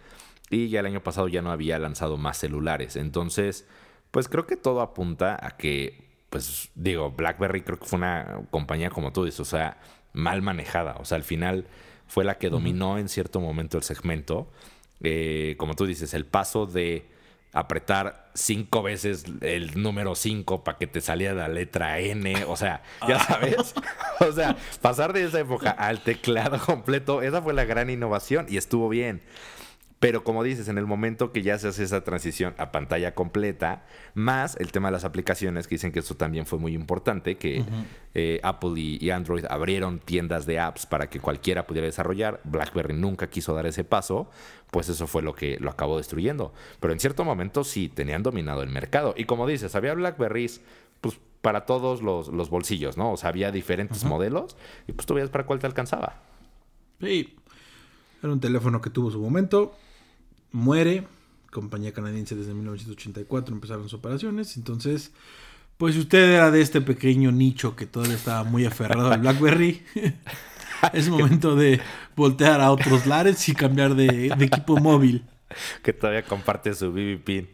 [0.49, 2.95] y ya el año pasado ya no había lanzado más celulares.
[2.95, 3.67] Entonces,
[4.11, 8.89] pues creo que todo apunta a que, pues digo, BlackBerry creo que fue una compañía
[8.89, 9.77] como tú dices, o sea,
[10.13, 10.95] mal manejada.
[10.99, 11.65] O sea, al final
[12.07, 14.51] fue la que dominó en cierto momento el segmento.
[15.01, 17.05] Eh, como tú dices, el paso de
[17.51, 22.83] apretar cinco veces el número 5 para que te saliera la letra N, o sea,
[23.07, 23.25] ya ah.
[23.27, 23.75] sabes,
[24.19, 28.57] o sea, pasar de esa época al teclado completo, esa fue la gran innovación y
[28.57, 29.21] estuvo bien.
[29.99, 33.83] Pero como dices, en el momento que ya se hace esa transición a pantalla completa,
[34.13, 37.65] más el tema de las aplicaciones, que dicen que eso también fue muy importante, que
[38.13, 43.29] eh, Apple y, Android abrieron tiendas de apps para que cualquiera pudiera desarrollar, BlackBerry nunca
[43.29, 44.29] quiso dar ese paso,
[44.71, 46.53] pues eso fue lo que lo acabó destruyendo.
[46.79, 49.13] Pero en cierto momento sí, tenían dominado el mercado.
[49.17, 50.61] Y como dices, había BlackBerrys,
[51.01, 53.11] pues para todos los, bolsillos, ¿no?
[53.11, 54.55] O sea, había diferentes modelos
[54.87, 56.21] y pues tú veías para cuál te alcanzaba.
[57.01, 57.35] Sí,
[58.23, 59.75] era un teléfono que tuvo su momento
[60.51, 61.07] muere,
[61.51, 65.11] compañía canadiense desde 1984 empezaron sus operaciones, entonces,
[65.77, 69.83] pues si usted era de este pequeño nicho que todavía estaba muy aferrado al BlackBerry,
[70.93, 71.81] es momento de
[72.15, 75.25] voltear a otros lares y cambiar de, equipo móvil.
[75.83, 77.49] Que todavía comparte su BB Pin.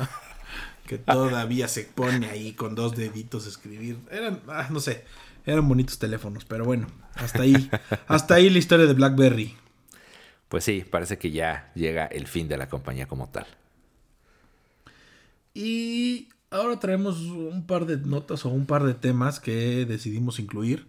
[0.86, 3.98] que todavía se pone ahí con dos deditos a escribir.
[4.10, 5.04] Eran, ah, no sé,
[5.44, 7.70] eran bonitos teléfonos, pero bueno, hasta ahí,
[8.06, 9.56] hasta ahí la historia de BlackBerry
[10.48, 13.46] pues sí, parece que ya llega el fin de la compañía como tal.
[15.54, 20.86] Y ahora traemos un par de notas o un par de temas que decidimos incluir.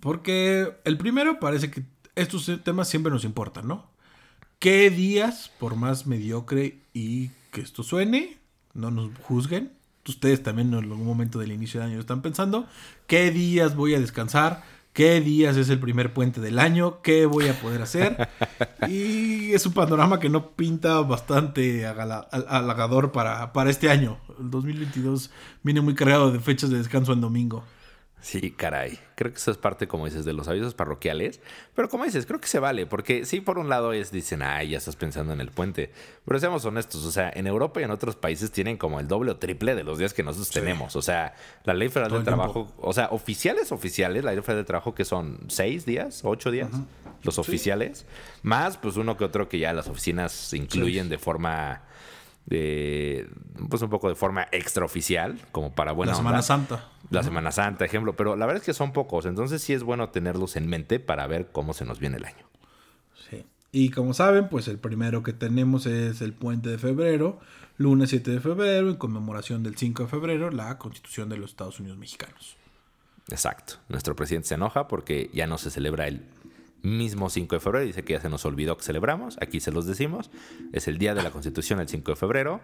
[0.00, 1.82] Porque el primero parece que
[2.14, 3.90] estos temas siempre nos importan, ¿no?
[4.58, 8.38] ¿Qué días, por más mediocre y que esto suene,
[8.74, 9.72] no nos juzguen?
[10.06, 12.66] Ustedes también en algún momento del inicio del año están pensando,
[13.06, 14.62] ¿qué días voy a descansar?
[14.96, 18.28] Qué días es el primer puente del año, qué voy a poder hacer.
[18.88, 24.18] Y es un panorama que no pinta bastante halagador para, para este año.
[24.38, 25.30] El 2022
[25.62, 27.64] viene muy cargado de fechas de descanso en domingo.
[28.26, 28.98] Sí, caray.
[29.14, 31.40] Creo que eso es parte, como dices, de los avisos parroquiales.
[31.76, 32.84] Pero como dices, creo que se vale.
[32.84, 35.92] Porque sí, por un lado es, dicen, ay, ya estás pensando en el puente.
[36.24, 39.30] Pero seamos honestos, o sea, en Europa y en otros países tienen como el doble
[39.30, 40.96] o triple de los días que nosotros tenemos.
[40.96, 44.66] O sea, la ley federal del trabajo, o sea, oficiales, oficiales, la ley federal del
[44.66, 46.70] trabajo que son seis días, ocho días,
[47.22, 48.06] los oficiales.
[48.42, 51.82] Más, pues uno que otro que ya las oficinas incluyen de forma
[52.46, 53.28] de
[53.68, 56.88] pues un poco de forma extraoficial, como para buena La Semana Santa.
[57.10, 60.10] La Semana Santa, ejemplo, pero la verdad es que son pocos, entonces sí es bueno
[60.10, 62.46] tenerlos en mente para ver cómo se nos viene el año.
[63.28, 63.44] Sí.
[63.72, 67.40] Y como saben, pues el primero que tenemos es el puente de febrero,
[67.76, 71.80] lunes 7 de febrero, en conmemoración del 5 de febrero, la Constitución de los Estados
[71.80, 72.56] Unidos Mexicanos.
[73.28, 73.74] Exacto.
[73.88, 76.22] Nuestro presidente se enoja porque ya no se celebra el
[76.86, 77.84] mismo 5 de febrero.
[77.84, 79.36] Dice que ya se nos olvidó que celebramos.
[79.40, 80.30] Aquí se los decimos.
[80.72, 82.60] Es el día de la Constitución, el 5 de febrero.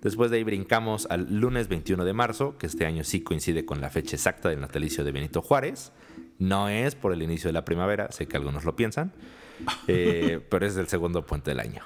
[0.00, 3.80] Después de ahí brincamos al lunes 21 de marzo, que este año sí coincide con
[3.80, 5.92] la fecha exacta del natalicio de Benito Juárez.
[6.38, 9.12] No es por el inicio de la primavera, sé que algunos lo piensan,
[9.88, 11.82] eh, pero es el segundo puente del año.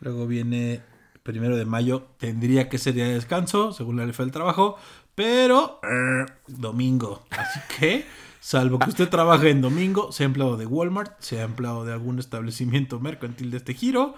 [0.00, 0.82] Luego viene
[1.22, 4.76] primero de mayo, tendría que ser día de descanso, según la ley del trabajo,
[5.14, 7.24] pero eh, domingo.
[7.30, 8.06] Así que
[8.40, 13.00] Salvo que usted trabaje en domingo, sea empleado de Walmart, sea empleado de algún establecimiento
[13.00, 14.14] mercantil de este giro,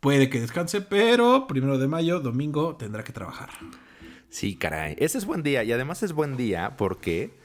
[0.00, 3.50] puede que descanse, pero primero de mayo, domingo, tendrá que trabajar.
[4.28, 4.94] Sí, caray.
[4.98, 5.64] Ese es buen día.
[5.64, 7.36] Y además es buen día porque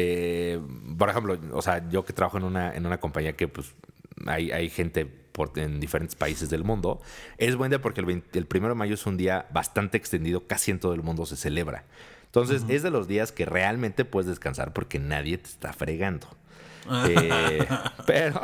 [0.00, 0.60] Eh,
[0.96, 3.74] por ejemplo, o sea, yo que trabajo en una, en una compañía que pues
[4.26, 7.00] hay, hay gente por, en diferentes países del mundo,
[7.36, 10.46] es buen día porque el, 20 el primero de mayo es un día bastante extendido,
[10.46, 11.84] casi en todo el mundo se celebra.
[12.28, 16.26] Entonces, es de los días que realmente puedes descansar porque nadie te está fregando.
[16.90, 17.68] Eh,
[18.06, 18.40] pero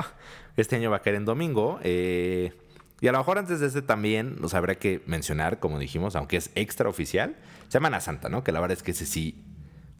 [0.58, 1.80] este año va a caer en domingo.
[1.82, 2.52] eh,
[3.00, 6.38] y a lo mejor antes de este también nos habría que mencionar, como dijimos, aunque
[6.38, 7.36] es extraoficial,
[7.68, 8.42] Semana Santa, ¿no?
[8.42, 9.42] Que la verdad es que ese sí,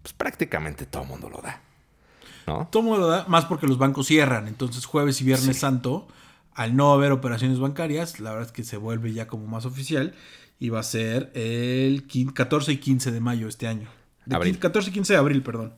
[0.02, 1.60] pues prácticamente todo el mundo lo da.
[2.46, 2.68] ¿No?
[2.70, 4.48] Todo mundo lo da, más porque los bancos cierran.
[4.48, 6.08] Entonces, jueves y viernes santo,
[6.54, 10.14] al no haber operaciones bancarias, la verdad es que se vuelve ya como más oficial.
[10.58, 13.88] Y va a ser el 15 14 y 15 de mayo este año.
[14.24, 14.52] De Abril.
[14.52, 15.74] 15 14 y 15 de abril, perdón.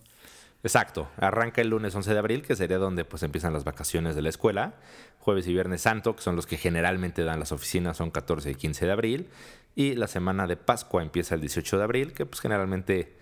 [0.62, 1.09] Exacto.
[1.17, 4.29] Arranca el lunes 11 de abril, que sería donde pues empiezan las vacaciones de la
[4.29, 4.75] escuela.
[5.21, 8.55] Jueves y viernes santo, que son los que generalmente dan las oficinas, son 14 y
[8.55, 9.29] 15 de abril.
[9.75, 13.17] Y la semana de Pascua empieza el 18 de abril, que pues generalmente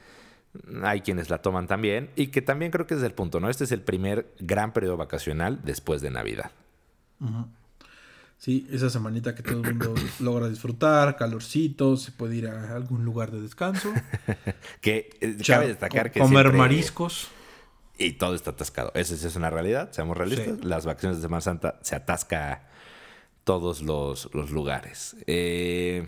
[0.83, 2.11] hay quienes la toman también.
[2.17, 3.51] Y que también creo que es el punto, ¿no?
[3.51, 6.51] Este es el primer gran periodo vacacional después de Navidad.
[8.44, 13.02] Sí, esa semanita que todo el mundo logra disfrutar, calorcito, se puede ir a algún
[13.02, 13.90] lugar de descanso.
[14.83, 17.28] Que eh, cabe destacar que comer siempre- mariscos.
[17.96, 18.92] Y todo está atascado.
[19.02, 20.59] Sí es una realidad, seamos realistas.
[20.61, 20.66] Sí.
[20.66, 22.68] Las vacaciones de Semana Santa se atasca
[23.44, 25.16] todos los, los lugares.
[25.26, 26.07] Eh,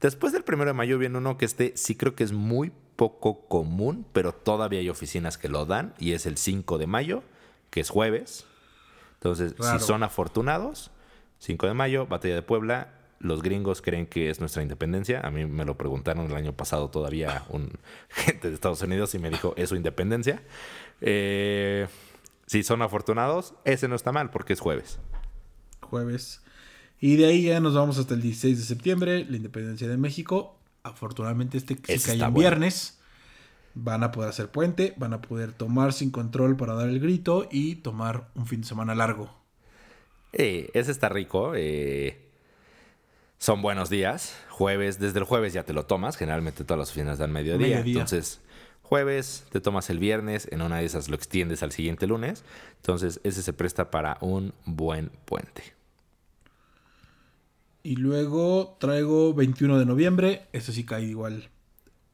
[0.00, 3.48] después del primero de mayo viene uno que este sí creo que es muy poco
[3.48, 7.24] común, pero todavía hay oficinas que lo dan, y es el 5 de mayo,
[7.70, 8.44] que es jueves.
[9.14, 9.80] Entonces, Raro.
[9.80, 10.92] si son afortunados,
[11.38, 12.94] 5 de mayo, Batalla de Puebla.
[13.20, 15.20] Los gringos creen que es nuestra independencia.
[15.20, 17.70] A mí me lo preguntaron el año pasado todavía un
[18.08, 20.42] gente de Estados Unidos y me dijo, es su independencia.
[21.00, 21.88] Eh,
[22.46, 25.00] si son afortunados, ese no está mal porque es jueves.
[25.82, 26.42] jueves.
[27.00, 30.58] Y de ahí ya nos vamos hasta el 16 de septiembre, la independencia de México.
[30.82, 32.38] Afortunadamente este Ese cae en bueno.
[32.40, 32.98] viernes.
[33.74, 37.46] Van a poder hacer puente, van a poder tomar sin control para dar el grito
[37.50, 39.37] y tomar un fin de semana largo.
[40.32, 41.52] Eh, ese está rico.
[41.54, 42.18] eh,
[43.38, 44.36] son buenos días.
[44.50, 46.16] Jueves, desde el jueves ya te lo tomas.
[46.16, 47.68] Generalmente todas las oficinas dan mediodía.
[47.68, 47.92] Mediodía.
[47.92, 48.40] Entonces,
[48.82, 50.48] jueves te tomas el viernes.
[50.50, 52.44] En una de esas lo extiendes al siguiente lunes.
[52.76, 55.62] Entonces, ese se presta para un buen puente.
[57.84, 61.48] Y luego traigo 21 de noviembre, este sí cae igual.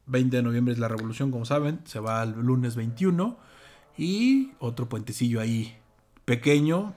[0.05, 3.37] 20 de noviembre es la revolución, como saben, se va al lunes 21.
[3.97, 5.75] Y otro puentecillo ahí,
[6.23, 6.93] pequeño,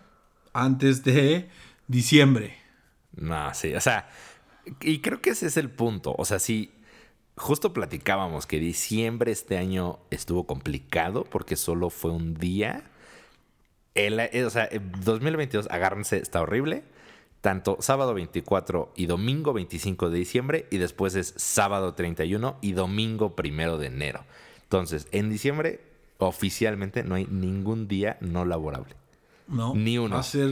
[0.65, 1.49] antes de
[1.87, 2.57] diciembre.
[3.17, 4.09] No, sí, o sea,
[4.81, 6.15] y creo que ese es el punto.
[6.19, 6.73] O sea, sí,
[7.37, 12.83] justo platicábamos que diciembre este año estuvo complicado porque solo fue un día.
[13.95, 16.85] Eh, o sea, el 2022, agárrense, está horrible.
[17.41, 23.35] Tanto sábado 24 y domingo 25 de diciembre y después es sábado 31 y domingo
[23.37, 24.25] 1 de enero.
[24.65, 25.81] Entonces, en diciembre
[26.19, 28.97] oficialmente no hay ningún día no laborable.
[29.49, 30.15] No, Ni uno.
[30.15, 30.51] Va a ser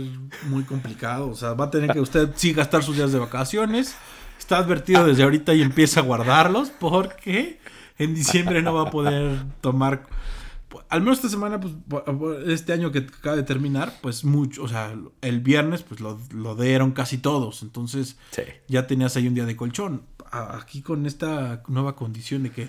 [0.48, 1.28] muy complicado.
[1.28, 3.94] O sea, va a tener que usted sí gastar sus días de vacaciones.
[4.38, 7.60] Está advertido desde ahorita y empieza a guardarlos porque
[7.98, 10.06] en diciembre no va a poder tomar.
[10.88, 11.74] Al menos esta semana, pues,
[12.48, 14.62] este año que acaba de terminar, pues mucho.
[14.62, 17.62] O sea, el viernes, pues lo, lo dieron casi todos.
[17.62, 18.42] Entonces, Sí.
[18.68, 20.02] ya tenías ahí un día de colchón.
[20.30, 22.68] Aquí con esta nueva condición de que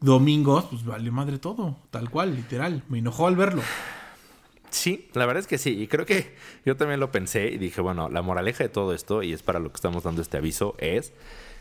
[0.00, 1.76] domingos, pues vale madre todo.
[1.90, 2.82] Tal cual, literal.
[2.88, 3.62] Me enojó al verlo.
[4.70, 5.80] Sí, la verdad es que sí.
[5.80, 9.22] Y creo que yo también lo pensé y dije, bueno, la moraleja de todo esto,
[9.22, 11.12] y es para lo que estamos dando este aviso, es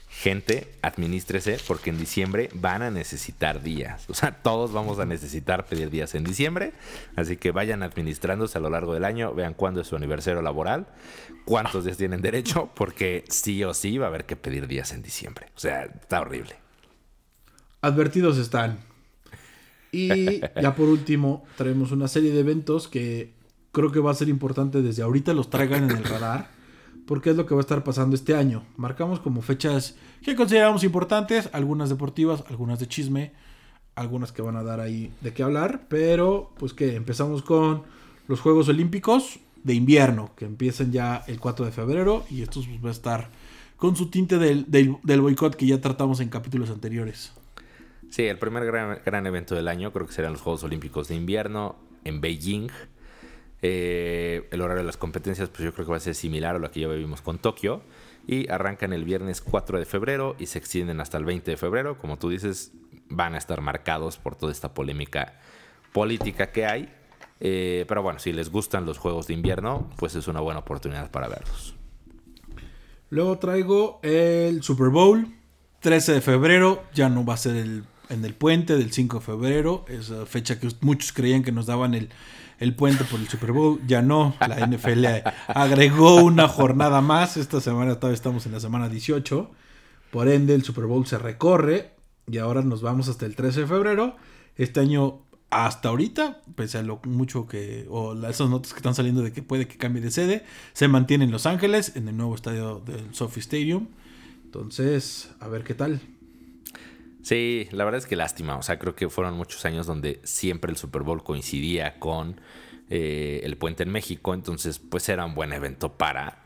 [0.09, 4.09] gente, administrese, porque en diciembre van a necesitar días.
[4.09, 6.73] O sea, todos vamos a necesitar pedir días en diciembre.
[7.15, 10.87] Así que vayan administrándose a lo largo del año, vean cuándo es su aniversario laboral,
[11.43, 15.01] cuántos días tienen derecho, porque sí o sí va a haber que pedir días en
[15.01, 15.47] diciembre.
[15.55, 16.55] O sea, está horrible.
[17.81, 18.79] Advertidos están.
[19.95, 23.33] Y ya por último, traemos una serie de eventos que
[23.71, 26.53] creo que va a ser importante desde ahorita los traigan en el radar.
[27.05, 28.63] Porque es lo que va a estar pasando este año.
[28.77, 33.33] Marcamos como fechas que consideramos importantes, algunas deportivas, algunas de chisme,
[33.93, 35.85] algunas que van a dar ahí de qué hablar.
[35.87, 37.83] Pero pues que empezamos con
[38.27, 42.25] los Juegos Olímpicos de invierno, que empiezan ya el 4 de febrero.
[42.31, 43.29] Y estos pues, va a estar
[43.77, 47.33] con su tinte del, del, del boicot que ya tratamos en capítulos anteriores.
[48.15, 51.75] Sí, el primer gran, evento del año creo que serán los Juegos Olímpicos de invierno
[52.05, 52.69] en Beijing.
[53.61, 56.59] Eh, el horario de las competencias, pues yo creo que va a ser similar a
[56.59, 57.81] lo que ya vivimos con Tokio.
[58.25, 61.97] Y arrancan el viernes 4 de febrero y se extienden hasta el 20 de febrero.
[61.97, 62.71] Como tú dices,
[63.09, 65.33] van a estar marcados por toda esta polémica
[65.91, 66.93] política que hay.
[67.41, 71.11] Eh, pero bueno, si les gustan los juegos de invierno, pues es una buena oportunidad
[71.11, 71.75] para verlos.
[73.09, 75.27] Luego traigo el Super Bowl.
[75.81, 76.81] 13 de febrero.
[76.93, 80.59] Ya no va a ser el en el puente del 5 de febrero, esa fecha
[80.59, 82.09] que muchos creían que nos daban el,
[82.59, 85.05] el puente por el Super Bowl, ya no, la NFL
[85.47, 89.51] agregó una jornada más, esta semana todavía estamos en la semana 18,
[90.11, 91.91] por ende el Super Bowl se recorre
[92.27, 94.15] y ahora nos vamos hasta el 13 de febrero,
[94.57, 99.21] este año hasta ahorita, pese a lo mucho que, o esas notas que están saliendo
[99.21, 100.43] de que puede que cambie de sede,
[100.73, 103.87] se mantiene en Los Ángeles, en el nuevo estadio del Sophie Stadium.
[104.43, 106.01] Entonces, a ver qué tal.
[107.25, 108.55] Sí, la verdad es que lástima.
[108.55, 112.39] O sea, creo que fueron muchos años donde siempre el Super Bowl coincidía con
[112.91, 114.35] eh, el puente en México.
[114.35, 116.45] Entonces, pues era un buen evento para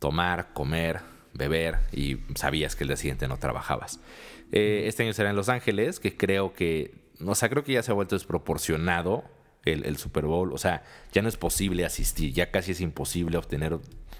[0.00, 1.02] tomar, comer,
[1.32, 4.00] beber y sabías que el día siguiente no trabajabas.
[4.50, 6.92] Eh, este año será en Los Ángeles, que creo que,
[7.24, 9.22] o sea, creo que ya se ha vuelto desproporcionado
[9.66, 10.52] el, el, Super Bowl.
[10.52, 13.78] O sea, ya no es posible asistir, ya casi es imposible obtener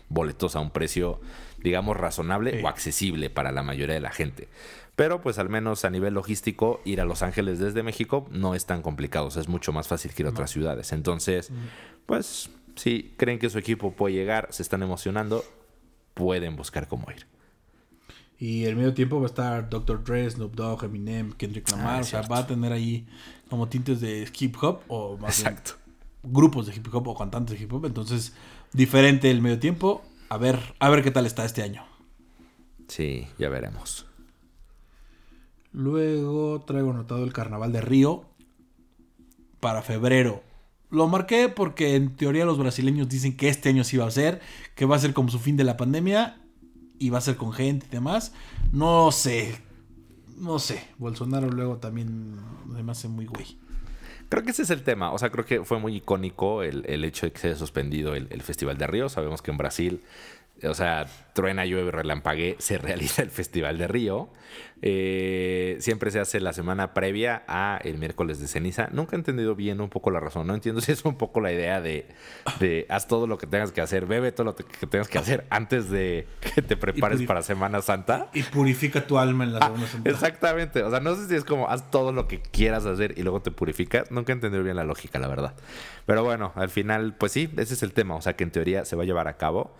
[0.09, 1.20] boletos a un precio,
[1.62, 4.49] digamos, razonable o accesible para la mayoría de la gente.
[4.94, 8.64] Pero pues al menos a nivel logístico, ir a Los Ángeles desde México no es
[8.64, 10.92] tan complicado, o sea, es mucho más fácil que ir a otras ciudades.
[10.92, 11.51] Entonces,
[12.07, 15.44] pues si creen que su equipo puede llegar, se están emocionando,
[16.14, 17.26] pueden buscar cómo ir.
[18.39, 20.05] Y el medio tiempo va a estar Dr.
[20.05, 21.97] Dre, Snoop Dogg, Eminem, Kendrick Lamar.
[21.97, 23.07] Ah, o sea, va a tener ahí
[23.49, 25.72] como tintes de hip hop o más Exacto.
[26.22, 27.87] grupos de hip hop o cantantes de hip hop.
[27.87, 28.34] Entonces,
[28.72, 30.05] diferente el medio tiempo.
[30.28, 31.84] A ver, a ver qué tal está este año.
[32.89, 34.07] Sí, ya veremos.
[35.72, 38.24] Luego traigo anotado el Carnaval de Río
[39.61, 40.43] para febrero.
[40.91, 44.41] Lo marqué porque en teoría los brasileños dicen que este año sí va a ser,
[44.74, 46.39] que va a ser como su fin de la pandemia
[46.99, 48.32] y va a ser con gente y demás.
[48.72, 49.61] No sé,
[50.36, 50.82] no sé.
[50.99, 52.36] Bolsonaro luego también
[52.66, 53.59] me hace muy güey.
[54.28, 55.12] Creo que ese es el tema.
[55.12, 58.26] O sea, creo que fue muy icónico el, hecho de que se haya suspendido el,
[58.30, 59.09] el, Festival de Río.
[59.09, 60.03] Sabemos que en Brasil
[60.64, 64.30] o sea, truena, llueve, relampague, se realiza el Festival de Río.
[64.82, 68.88] Eh, siempre se hace la semana previa a el miércoles de ceniza.
[68.92, 70.46] Nunca he entendido bien un poco la razón.
[70.46, 72.09] No entiendo si es un poco la idea de,
[72.61, 75.46] de haz todo lo que tengas que hacer, bebe todo lo que tengas que hacer
[75.50, 78.28] antes de que te prepares para Semana Santa.
[78.34, 80.11] Y purifica tu alma en la Semana Santa.
[80.11, 80.82] Exactamente.
[80.82, 83.40] O sea, no sé si es como haz todo lo que quieras hacer y luego
[83.40, 84.11] te purificas.
[84.11, 85.54] Nunca he entendido bien la lógica, la verdad.
[86.04, 88.14] Pero bueno, al final, pues sí, ese es el tema.
[88.14, 89.74] O sea, que en teoría se va a llevar a cabo.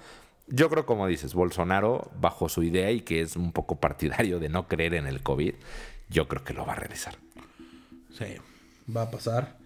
[0.49, 4.49] Yo creo, como dices, Bolsonaro, bajo su idea y que es un poco partidario de
[4.49, 5.55] no creer en el COVID,
[6.09, 7.17] yo creo que lo va a realizar.
[8.13, 8.27] Sí,
[8.95, 9.59] va a pasar.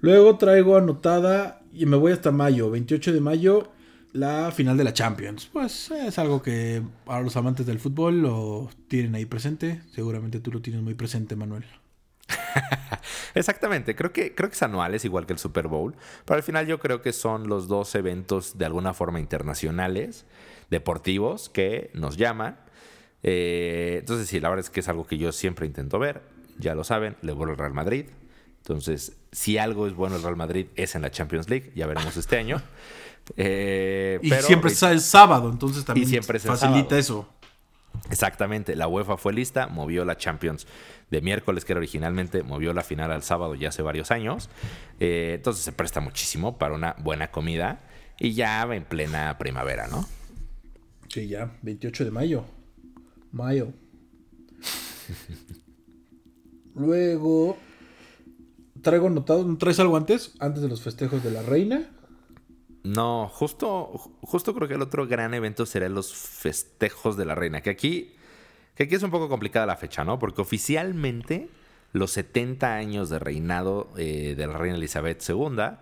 [0.00, 3.72] Luego traigo anotada y me voy hasta mayo, 28 de mayo,
[4.12, 5.50] la final de la Champions.
[5.52, 9.82] Pues es algo que para los amantes del fútbol lo tienen ahí presente.
[9.92, 11.64] Seguramente tú lo tienes muy presente, Manuel.
[13.34, 16.42] Exactamente, creo que, creo que es anual, es igual que el Super Bowl, pero al
[16.42, 20.24] final yo creo que son los dos eventos de alguna forma internacionales,
[20.70, 22.58] deportivos, que nos llaman.
[23.22, 26.22] Eh, entonces sí, la verdad es que es algo que yo siempre intento ver,
[26.58, 28.06] ya lo saben, le vuelvo al Real Madrid.
[28.58, 32.16] Entonces, si algo es bueno el Real Madrid es en la Champions League, ya veremos
[32.16, 32.62] este año.
[33.36, 37.28] Eh, y siempre es el sábado, entonces también siempre facilita eso.
[38.10, 40.66] Exactamente, la UEFA fue lista, movió la Champions
[41.10, 44.48] de miércoles, que era originalmente, movió la final al sábado ya hace varios años.
[45.00, 47.80] Eh, entonces se presta muchísimo para una buena comida
[48.18, 50.06] y ya en plena primavera, ¿no?
[51.08, 52.44] Sí, ya, 28 de mayo.
[53.32, 53.72] Mayo.
[56.74, 57.56] Luego,
[58.80, 60.34] traigo anotado, ¿traes algo antes?
[60.38, 61.90] Antes de los festejos de la reina.
[62.82, 63.88] No, justo,
[64.22, 68.14] justo creo que el otro gran evento será los festejos de la reina, que aquí,
[68.80, 70.18] que aquí es un poco complicada la fecha, ¿no?
[70.18, 71.50] Porque oficialmente
[71.92, 75.76] los 70 años de reinado eh, de la reina Elizabeth II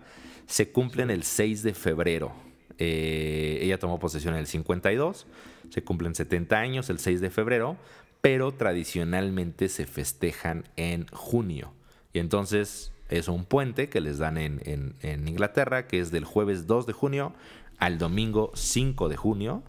[0.47, 2.33] se cumplen el 6 de febrero.
[2.77, 5.27] Eh, ella tomó posesión en el 52,
[5.69, 7.77] se cumplen 70 años el 6 de febrero,
[8.19, 11.71] pero tradicionalmente se festejan en junio.
[12.11, 14.95] Y entonces es un puente que les dan en,
[15.25, 17.31] Inglaterra, que es del jueves 2 de junio
[17.77, 19.63] al domingo 5 de junio.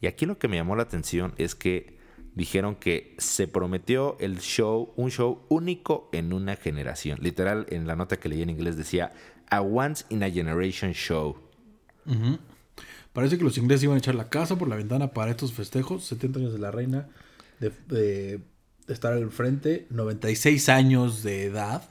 [0.00, 2.00] Y aquí lo que me llamó la atención es que
[2.34, 7.18] dijeron que se prometió el show, un show único en una generación.
[7.20, 9.12] Literal, en la nota que leí en inglés decía,
[9.50, 11.36] a once in a generation show.
[13.12, 16.04] Parece que los ingleses iban a echar la casa por la ventana para estos festejos,
[16.04, 17.08] 70 años de la reina,
[17.60, 18.40] de,
[18.88, 21.88] estar al frente, 96 años de edad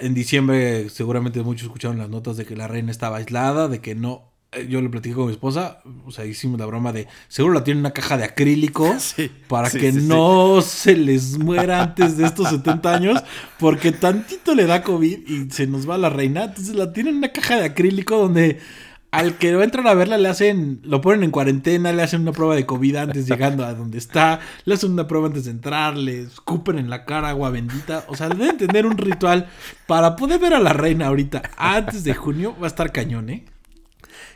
[0.00, 3.94] en diciembre seguramente muchos escucharon las notas de que la reina estaba aislada, de que
[3.94, 4.31] no...
[4.52, 7.64] Eh, yo le platiqué con mi esposa, o sea, hicimos la broma de, seguro la
[7.64, 8.94] tiene en una caja de acrílico
[9.48, 13.22] para que no se les muera antes de estos 70 años,
[13.58, 17.16] porque tantito le da COVID y se nos va la reina, entonces la tiene en
[17.16, 18.58] una caja de acrílico donde
[19.10, 22.54] al que entran a verla le hacen, lo ponen en cuarentena, le hacen una prueba
[22.54, 26.22] de COVID antes llegando a donde está, le hacen una prueba antes de entrar, le
[26.22, 28.04] escupen en la cara agua bendita.
[28.08, 29.48] O sea, deben tener un ritual
[29.86, 32.56] para poder ver a la reina ahorita antes de junio.
[32.58, 33.44] Va a estar cañón, ¿eh?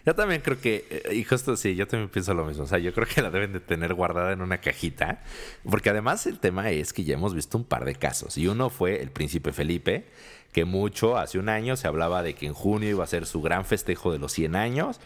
[0.06, 2.62] Yo también creo que, eh, y justo sí, yo también pienso lo mismo.
[2.62, 5.20] O sea, yo creo que la deben de tener guardada en una cajita.
[5.68, 8.38] Porque además el tema es que ya hemos visto un par de casos.
[8.38, 10.06] Y uno fue el príncipe Felipe,
[10.52, 13.42] que mucho, hace un año se hablaba de que en junio iba a ser su
[13.42, 15.00] gran festejo de los 100 años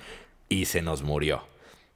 [0.50, 1.44] y se nos murió.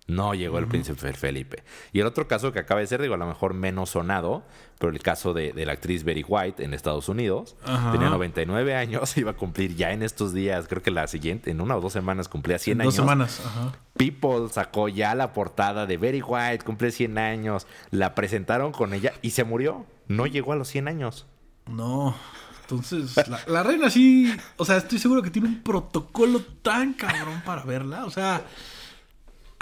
[0.07, 1.65] No llegó el príncipe Felipe.
[1.93, 4.43] Y el otro caso que acaba de ser, digo, a lo mejor menos sonado,
[4.79, 7.57] pero el caso de, la actriz Betty White en Estados Unidos.
[7.91, 11.63] Tenía 99 años, iba a cumplir ya en estos días, creo que la siguiente, en
[11.63, 12.95] una o dos semanas cumplía 100 años.
[12.95, 13.73] Dos semanas, ajá.
[13.97, 19.15] People sacó ya la portada de Betty White, cumple 100 años, la presentaron con ella
[19.23, 19.87] y se murió.
[20.07, 21.27] No llegó a los 100 años.
[21.67, 22.15] No.
[22.61, 27.43] Entonces, la, la reina sí, o sea, estoy seguro que tiene un protocolo tan cabrón
[27.45, 28.05] para verla.
[28.05, 28.43] O sea,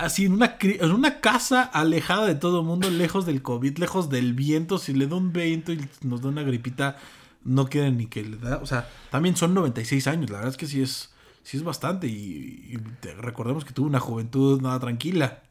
[0.02, 4.10] así en una, en una casa alejada de todo el mundo, lejos del COVID, lejos
[4.10, 4.78] del viento.
[4.78, 6.96] Si le da un viento y nos da una gripita,
[7.44, 8.58] no quieren ni que le da.
[8.58, 10.30] O sea, también son 96 años.
[10.30, 12.06] La verdad es que sí es, sí es bastante.
[12.06, 12.78] Y,
[13.18, 15.42] recordemos que tuvo una juventud nada tranquila.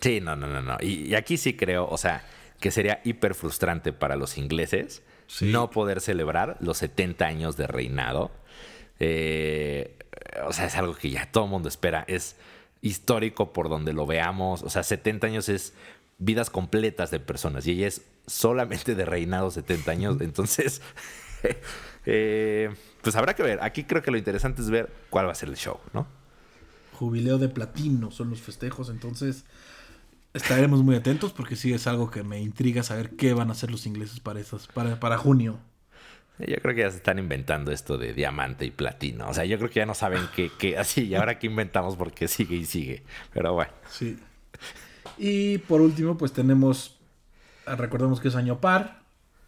[0.00, 0.76] Sí, no, no, no, no.
[0.80, 2.24] Y, aquí sí creo, o sea,
[2.60, 5.02] que sería hiper frustrante para los ingleses
[5.40, 8.30] no poder celebrar los 70 años de reinado.
[9.00, 9.96] Eh,
[10.46, 12.04] o sea, es algo que ya todo el mundo espera.
[12.06, 12.36] Es
[12.84, 14.62] histórico por donde lo veamos.
[14.62, 15.72] O sea, 70 años es
[16.18, 20.20] vidas completas de personas y ella es solamente de reinado 70 años.
[20.20, 20.82] Entonces,
[22.06, 22.70] eh,
[23.00, 23.58] pues habrá que ver.
[23.62, 26.06] Aquí creo que lo interesante es ver cuál va a ser el show, ¿no?
[26.92, 29.44] Jubileo de platino son los festejos, entonces
[30.32, 33.70] estaremos muy atentos porque sí es algo que me intriga saber qué van a hacer
[33.70, 35.58] los ingleses para, esos, para, para junio.
[36.38, 39.28] Yo creo que ya se están inventando esto de diamante y platino.
[39.28, 42.26] O sea, yo creo que ya no saben qué, así, y ahora qué inventamos porque
[42.28, 43.04] sigue y sigue.
[43.32, 43.72] Pero bueno.
[43.88, 44.18] Sí.
[45.16, 46.98] Y por último, pues tenemos,
[47.66, 49.02] recordemos que es año par,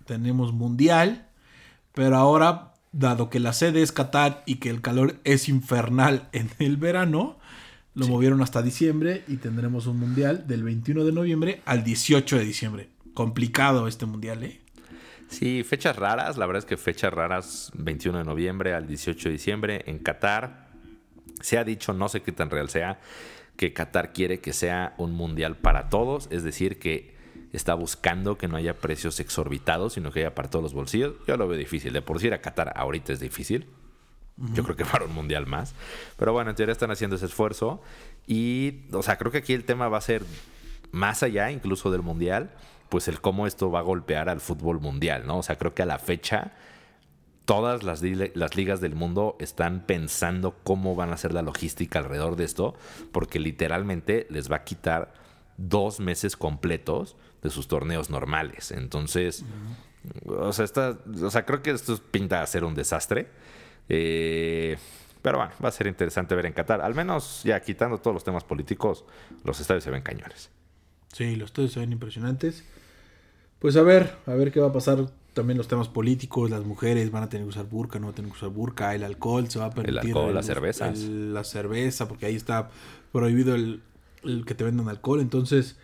[0.05, 1.28] tenemos mundial,
[1.93, 6.51] pero ahora, dado que la sede es Qatar y que el calor es infernal en
[6.61, 7.39] el verano,
[7.95, 12.45] lo movieron hasta diciembre y tendremos un mundial del 21 de noviembre al 18 de
[12.45, 12.91] diciembre.
[13.14, 14.61] Complicado este mundial, ¿eh?
[15.29, 19.33] Sí, fechas raras, la verdad es que fechas raras, 21 de noviembre al 18 de
[19.33, 20.68] diciembre en Qatar.
[21.41, 23.01] Se ha dicho, no sé qué tan real sea,
[23.57, 27.16] que Qatar quiere que sea un mundial para todos, es decir, que
[27.53, 31.14] está buscando que no haya precios exorbitados, sino que haya para todos los bolsillos.
[31.27, 33.66] Yo lo veo difícil, de por sí ir a Qatar ahorita es difícil.
[34.53, 35.74] Yo creo que para un mundial más.
[36.18, 37.83] Pero bueno, en teoría están haciendo ese esfuerzo.
[38.27, 40.24] Y, o sea, creo que aquí el tema va a ser
[40.91, 42.51] más allá incluso del mundial
[42.89, 45.39] pues el cómo esto va a golpear al fútbol mundial, ¿no?
[45.39, 46.53] O sea, creo que a la fecha
[47.45, 52.37] todas las, las, ligas del mundo están pensando cómo van a hacer la logística alrededor
[52.37, 52.74] de esto,
[53.12, 55.14] porque literalmente les va a quitar
[55.57, 58.72] dos meses completos de sus torneos normales.
[58.72, 59.45] Entonces,
[60.26, 63.28] o, sea, creo que esto pinta a ser un desastre.
[63.89, 64.76] Eh,
[65.22, 66.80] pero bueno, va a ser interesante ver en Qatar.
[66.80, 69.05] Al menos ya quitando todos los temas políticos,
[69.45, 70.51] los estadios se ven cañones.
[71.16, 72.62] Sí, los estadios se ven impresionantes.
[73.58, 75.10] Pues a ver, a ver qué va a pasar.
[75.32, 78.16] También los temas políticos, las mujeres van a tener que usar burka, no van a
[78.16, 79.98] tener que usar burka, el alcohol se va a permitir.
[80.00, 80.98] El alcohol, las cervezas.
[80.98, 82.68] la cerveza, porque ahí está
[83.12, 83.80] prohibido el,
[84.44, 85.20] que te vendan alcohol.
[85.20, 85.76] Entonces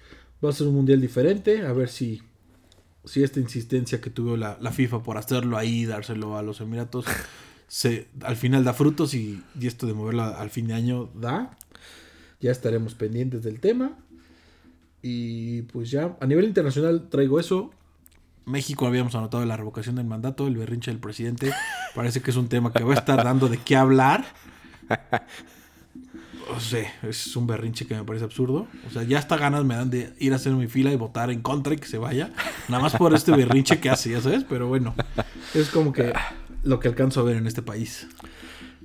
[0.44, 1.66] va a ser un mundial diferente.
[1.66, 2.20] A ver si,
[3.06, 7.06] si esta insistencia que tuvo la, FIFA por hacerlo ahí, dárselo a los Emiratos,
[7.68, 11.56] se, al final da frutos y, y esto de moverlo al fin de año da.
[12.38, 13.96] Ya estaremos pendientes del tema.
[15.03, 17.70] Y pues ya, a nivel internacional traigo eso.
[18.44, 21.53] México habíamos anotado la revocación del mandato, el berrinche del presidente.
[21.94, 24.24] Parece que es un tema que va a estar dando de qué hablar.
[26.55, 28.66] O sea, es un berrinche que me parece absurdo.
[28.86, 31.30] O sea, ya hasta ganas me dan de ir a hacer mi fila y votar
[31.30, 32.30] en contra y que se vaya.
[32.68, 34.44] Nada más por este berrinche que hace, ya sabes.
[34.44, 34.94] Pero bueno,
[35.55, 36.12] es como que
[36.64, 38.09] lo que alcanzo a ver en este país.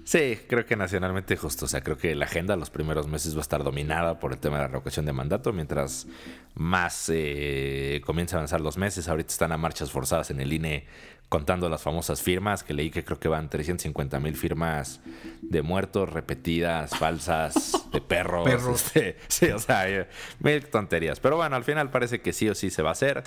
[0.08, 1.66] Sí, creo que nacionalmente justo.
[1.66, 4.40] O sea, creo que la agenda los primeros meses va a estar dominada por el
[4.40, 6.08] tema de la revocación de mandato, mientras
[6.56, 9.10] más eh, comienza a avanzar los meses.
[9.10, 10.86] Ahorita están a marchas forzadas en el INE
[11.28, 15.02] contando las famosas firmas, que leí que creo que van 350 mil firmas
[15.42, 18.48] de muertos, repetidas, falsas, de perros.
[18.48, 20.08] Este, sí, o sea, eh,
[20.40, 21.20] mil tonterías.
[21.20, 23.26] Pero bueno, al final parece que sí o sí se va a hacer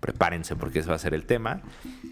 [0.00, 1.62] prepárense porque ese va a ser el tema.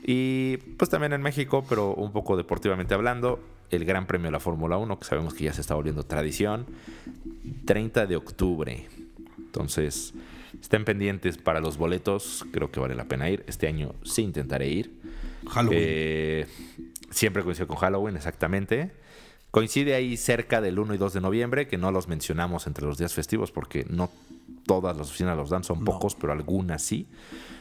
[0.04, 3.40] Y pues también en México, pero un poco deportivamente hablando,
[3.70, 6.66] el Gran Premio de la Fórmula 1, que sabemos que ya se está volviendo tradición,
[7.64, 8.88] 30 de octubre.
[9.38, 10.14] Entonces,
[10.60, 13.44] estén pendientes para los boletos, creo que vale la pena ir.
[13.46, 15.00] Este año sí intentaré ir.
[15.48, 15.80] Halloween.
[15.82, 16.46] Eh,
[17.10, 18.92] siempre coincido con Halloween, exactamente.
[19.50, 22.98] Coincide ahí cerca del 1 y 2 de noviembre, que no los mencionamos entre los
[22.98, 24.10] días festivos porque no
[24.66, 27.08] todas las oficinas los dan, son pocos, pero algunas sí.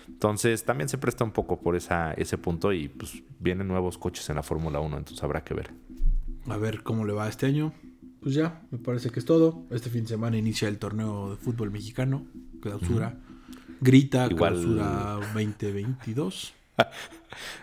[0.08, 4.30] Entonces también se presta un poco por esa, ese punto y pues vienen nuevos coches
[4.30, 5.72] en la Fórmula 1, entonces habrá que ver.
[6.48, 7.74] A ver cómo le va este año.
[8.22, 9.64] Pues ya, me parece que es todo.
[9.70, 12.26] Este fin de semana inicia el torneo de fútbol mexicano,
[12.62, 13.18] clausura.
[13.82, 16.54] Grita, Igual- clausura 2022.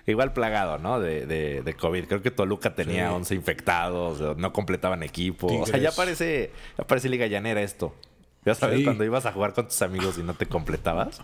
[0.06, 1.00] Igual plagado, ¿no?
[1.00, 2.04] De, de, de COVID.
[2.04, 3.14] Creo que Toluca tenía Sí.
[3.14, 5.46] 11 infectados, no completaban equipo.
[5.46, 7.94] O sea, ya parece, ya parece liga llanera esto.
[8.44, 8.84] Ya sabes, Sí.
[8.84, 11.20] cuando ibas a jugar con tus amigos y no te completabas.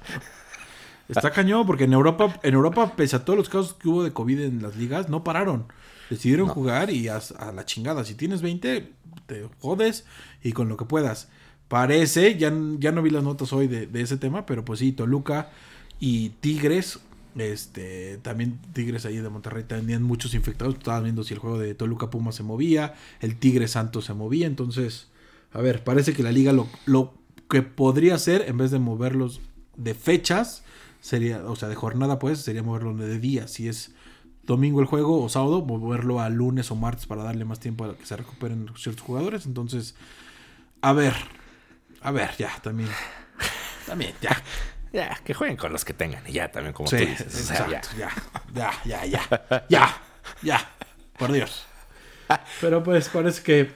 [1.09, 4.13] Está cañón porque en Europa, en Europa, pese a todos los casos que hubo de
[4.13, 5.67] COVID en las ligas, no pararon.
[6.11, 8.05] Decidieron jugar y a, a la chingada.
[8.05, 8.93] Si tienes 20,
[9.27, 10.05] te jodes
[10.43, 11.29] y con lo que puedas.
[11.69, 14.93] Parece, ya, ya no vi las notas hoy de, de ese tema, pero pues sí,
[14.93, 15.51] Toluca
[15.99, 17.01] y Tigres,
[17.37, 20.75] este, también Tigres ahí de Monterrey tenían muchos infectados.
[20.77, 24.47] Estaban viendo si el juego de Toluca Puma se movía, el Tigre Santos se movía.
[24.47, 25.09] Entonces,
[25.53, 27.15] a ver, parece que la liga lo, lo
[27.49, 29.41] que podría hacer, en vez de moverlos
[29.77, 30.65] de fechas,
[31.01, 33.49] sería, o sea, de jornada, pues, sería moverlo de día.
[33.49, 33.93] Si es
[34.43, 37.97] domingo el juego o sábado, moverlo a lunes o martes para darle más tiempo a
[37.97, 39.47] que se recuperen ciertos jugadores.
[39.47, 39.95] Entonces,
[40.81, 41.15] a ver,
[42.01, 42.91] a ver, ya, también.
[43.87, 44.43] También, ya.
[44.93, 47.35] Ya, que jueguen con los que tengan y ya también, como Sí, tú dices.
[47.35, 47.79] O sea, ya.
[47.79, 50.03] exacto, ya, ya, ya, ya, ya,
[50.43, 50.71] ya,
[51.19, 51.67] por Dios.
[52.61, 53.71] Pero pues parece que,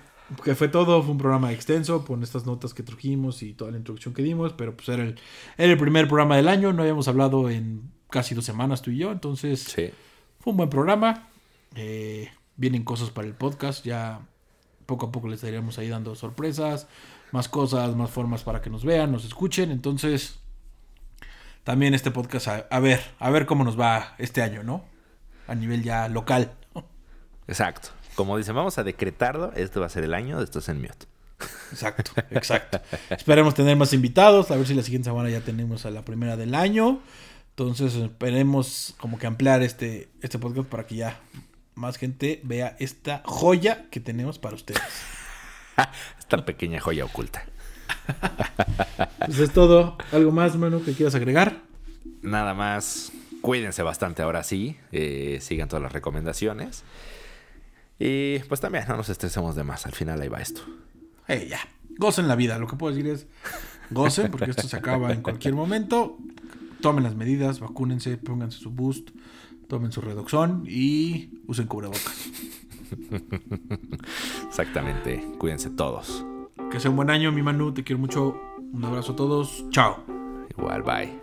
[0.45, 3.79] que fue todo, fue un programa extenso con estas notas que trajimos y toda la
[3.79, 5.19] introducción que dimos, pero pues era el,
[5.59, 8.99] era el primer programa del año, no habíamos hablado en casi dos semanas tú y
[8.99, 9.91] yo, entonces Sí.
[10.41, 11.29] fue un buen programa.
[11.77, 13.85] Eh, vienen cosas para el podcast.
[13.85, 14.21] Ya
[14.87, 16.89] poco a poco les estaríamos ahí dando sorpresas,
[17.31, 19.71] más cosas, más formas para que nos vean, nos escuchen.
[19.71, 20.41] Entonces,
[21.63, 24.85] también este podcast, a, a ver, a ver cómo nos va este año, ¿no?
[25.47, 26.53] A nivel ya local.
[27.47, 27.91] Exacto.
[28.21, 29.51] Como dicen, vamos a decretarlo.
[29.57, 31.07] Este va a ser el año de estos en mute.
[31.73, 32.79] Exacto, exacto.
[33.09, 36.37] Esperemos tener más invitados, a ver si la siguiente semana ya tenemos a la primera
[36.37, 37.01] del año.
[37.49, 41.19] Entonces esperemos como que ampliar este, este podcast para que ya
[41.75, 44.83] más gente vea esta joya que tenemos para ustedes.
[46.19, 47.43] Esta pequeña joya oculta.
[49.25, 49.97] Pues es todo.
[50.13, 51.63] ¿Algo más, mano, que quieras agregar?
[52.21, 53.13] Nada más.
[53.41, 54.77] Cuídense bastante ahora sí.
[54.93, 56.85] eh, sigan todas las recomendaciones.
[58.01, 59.85] Y pues también no nos estresemos de más.
[59.85, 60.63] Al final ahí va esto.
[61.29, 61.61] Eh, ya.
[61.99, 62.59] Gocen la vida.
[62.59, 63.27] Lo que puedo decir es
[63.91, 66.17] gocen, porque esto se acaba en cualquier momento.
[66.81, 69.11] Tomen las medidas, vacúnense, pónganse su boost,
[69.69, 72.27] tomen su redoxón y usen cubrebocas.
[74.49, 75.23] Exactamente.
[75.39, 76.25] Cuídense todos.
[76.73, 77.75] Que sea un buen año, mi Manu.
[77.75, 78.41] Te quiero mucho.
[78.73, 79.67] Un abrazo a todos.
[79.71, 80.03] Chao.
[80.57, 81.20] Igual, bye.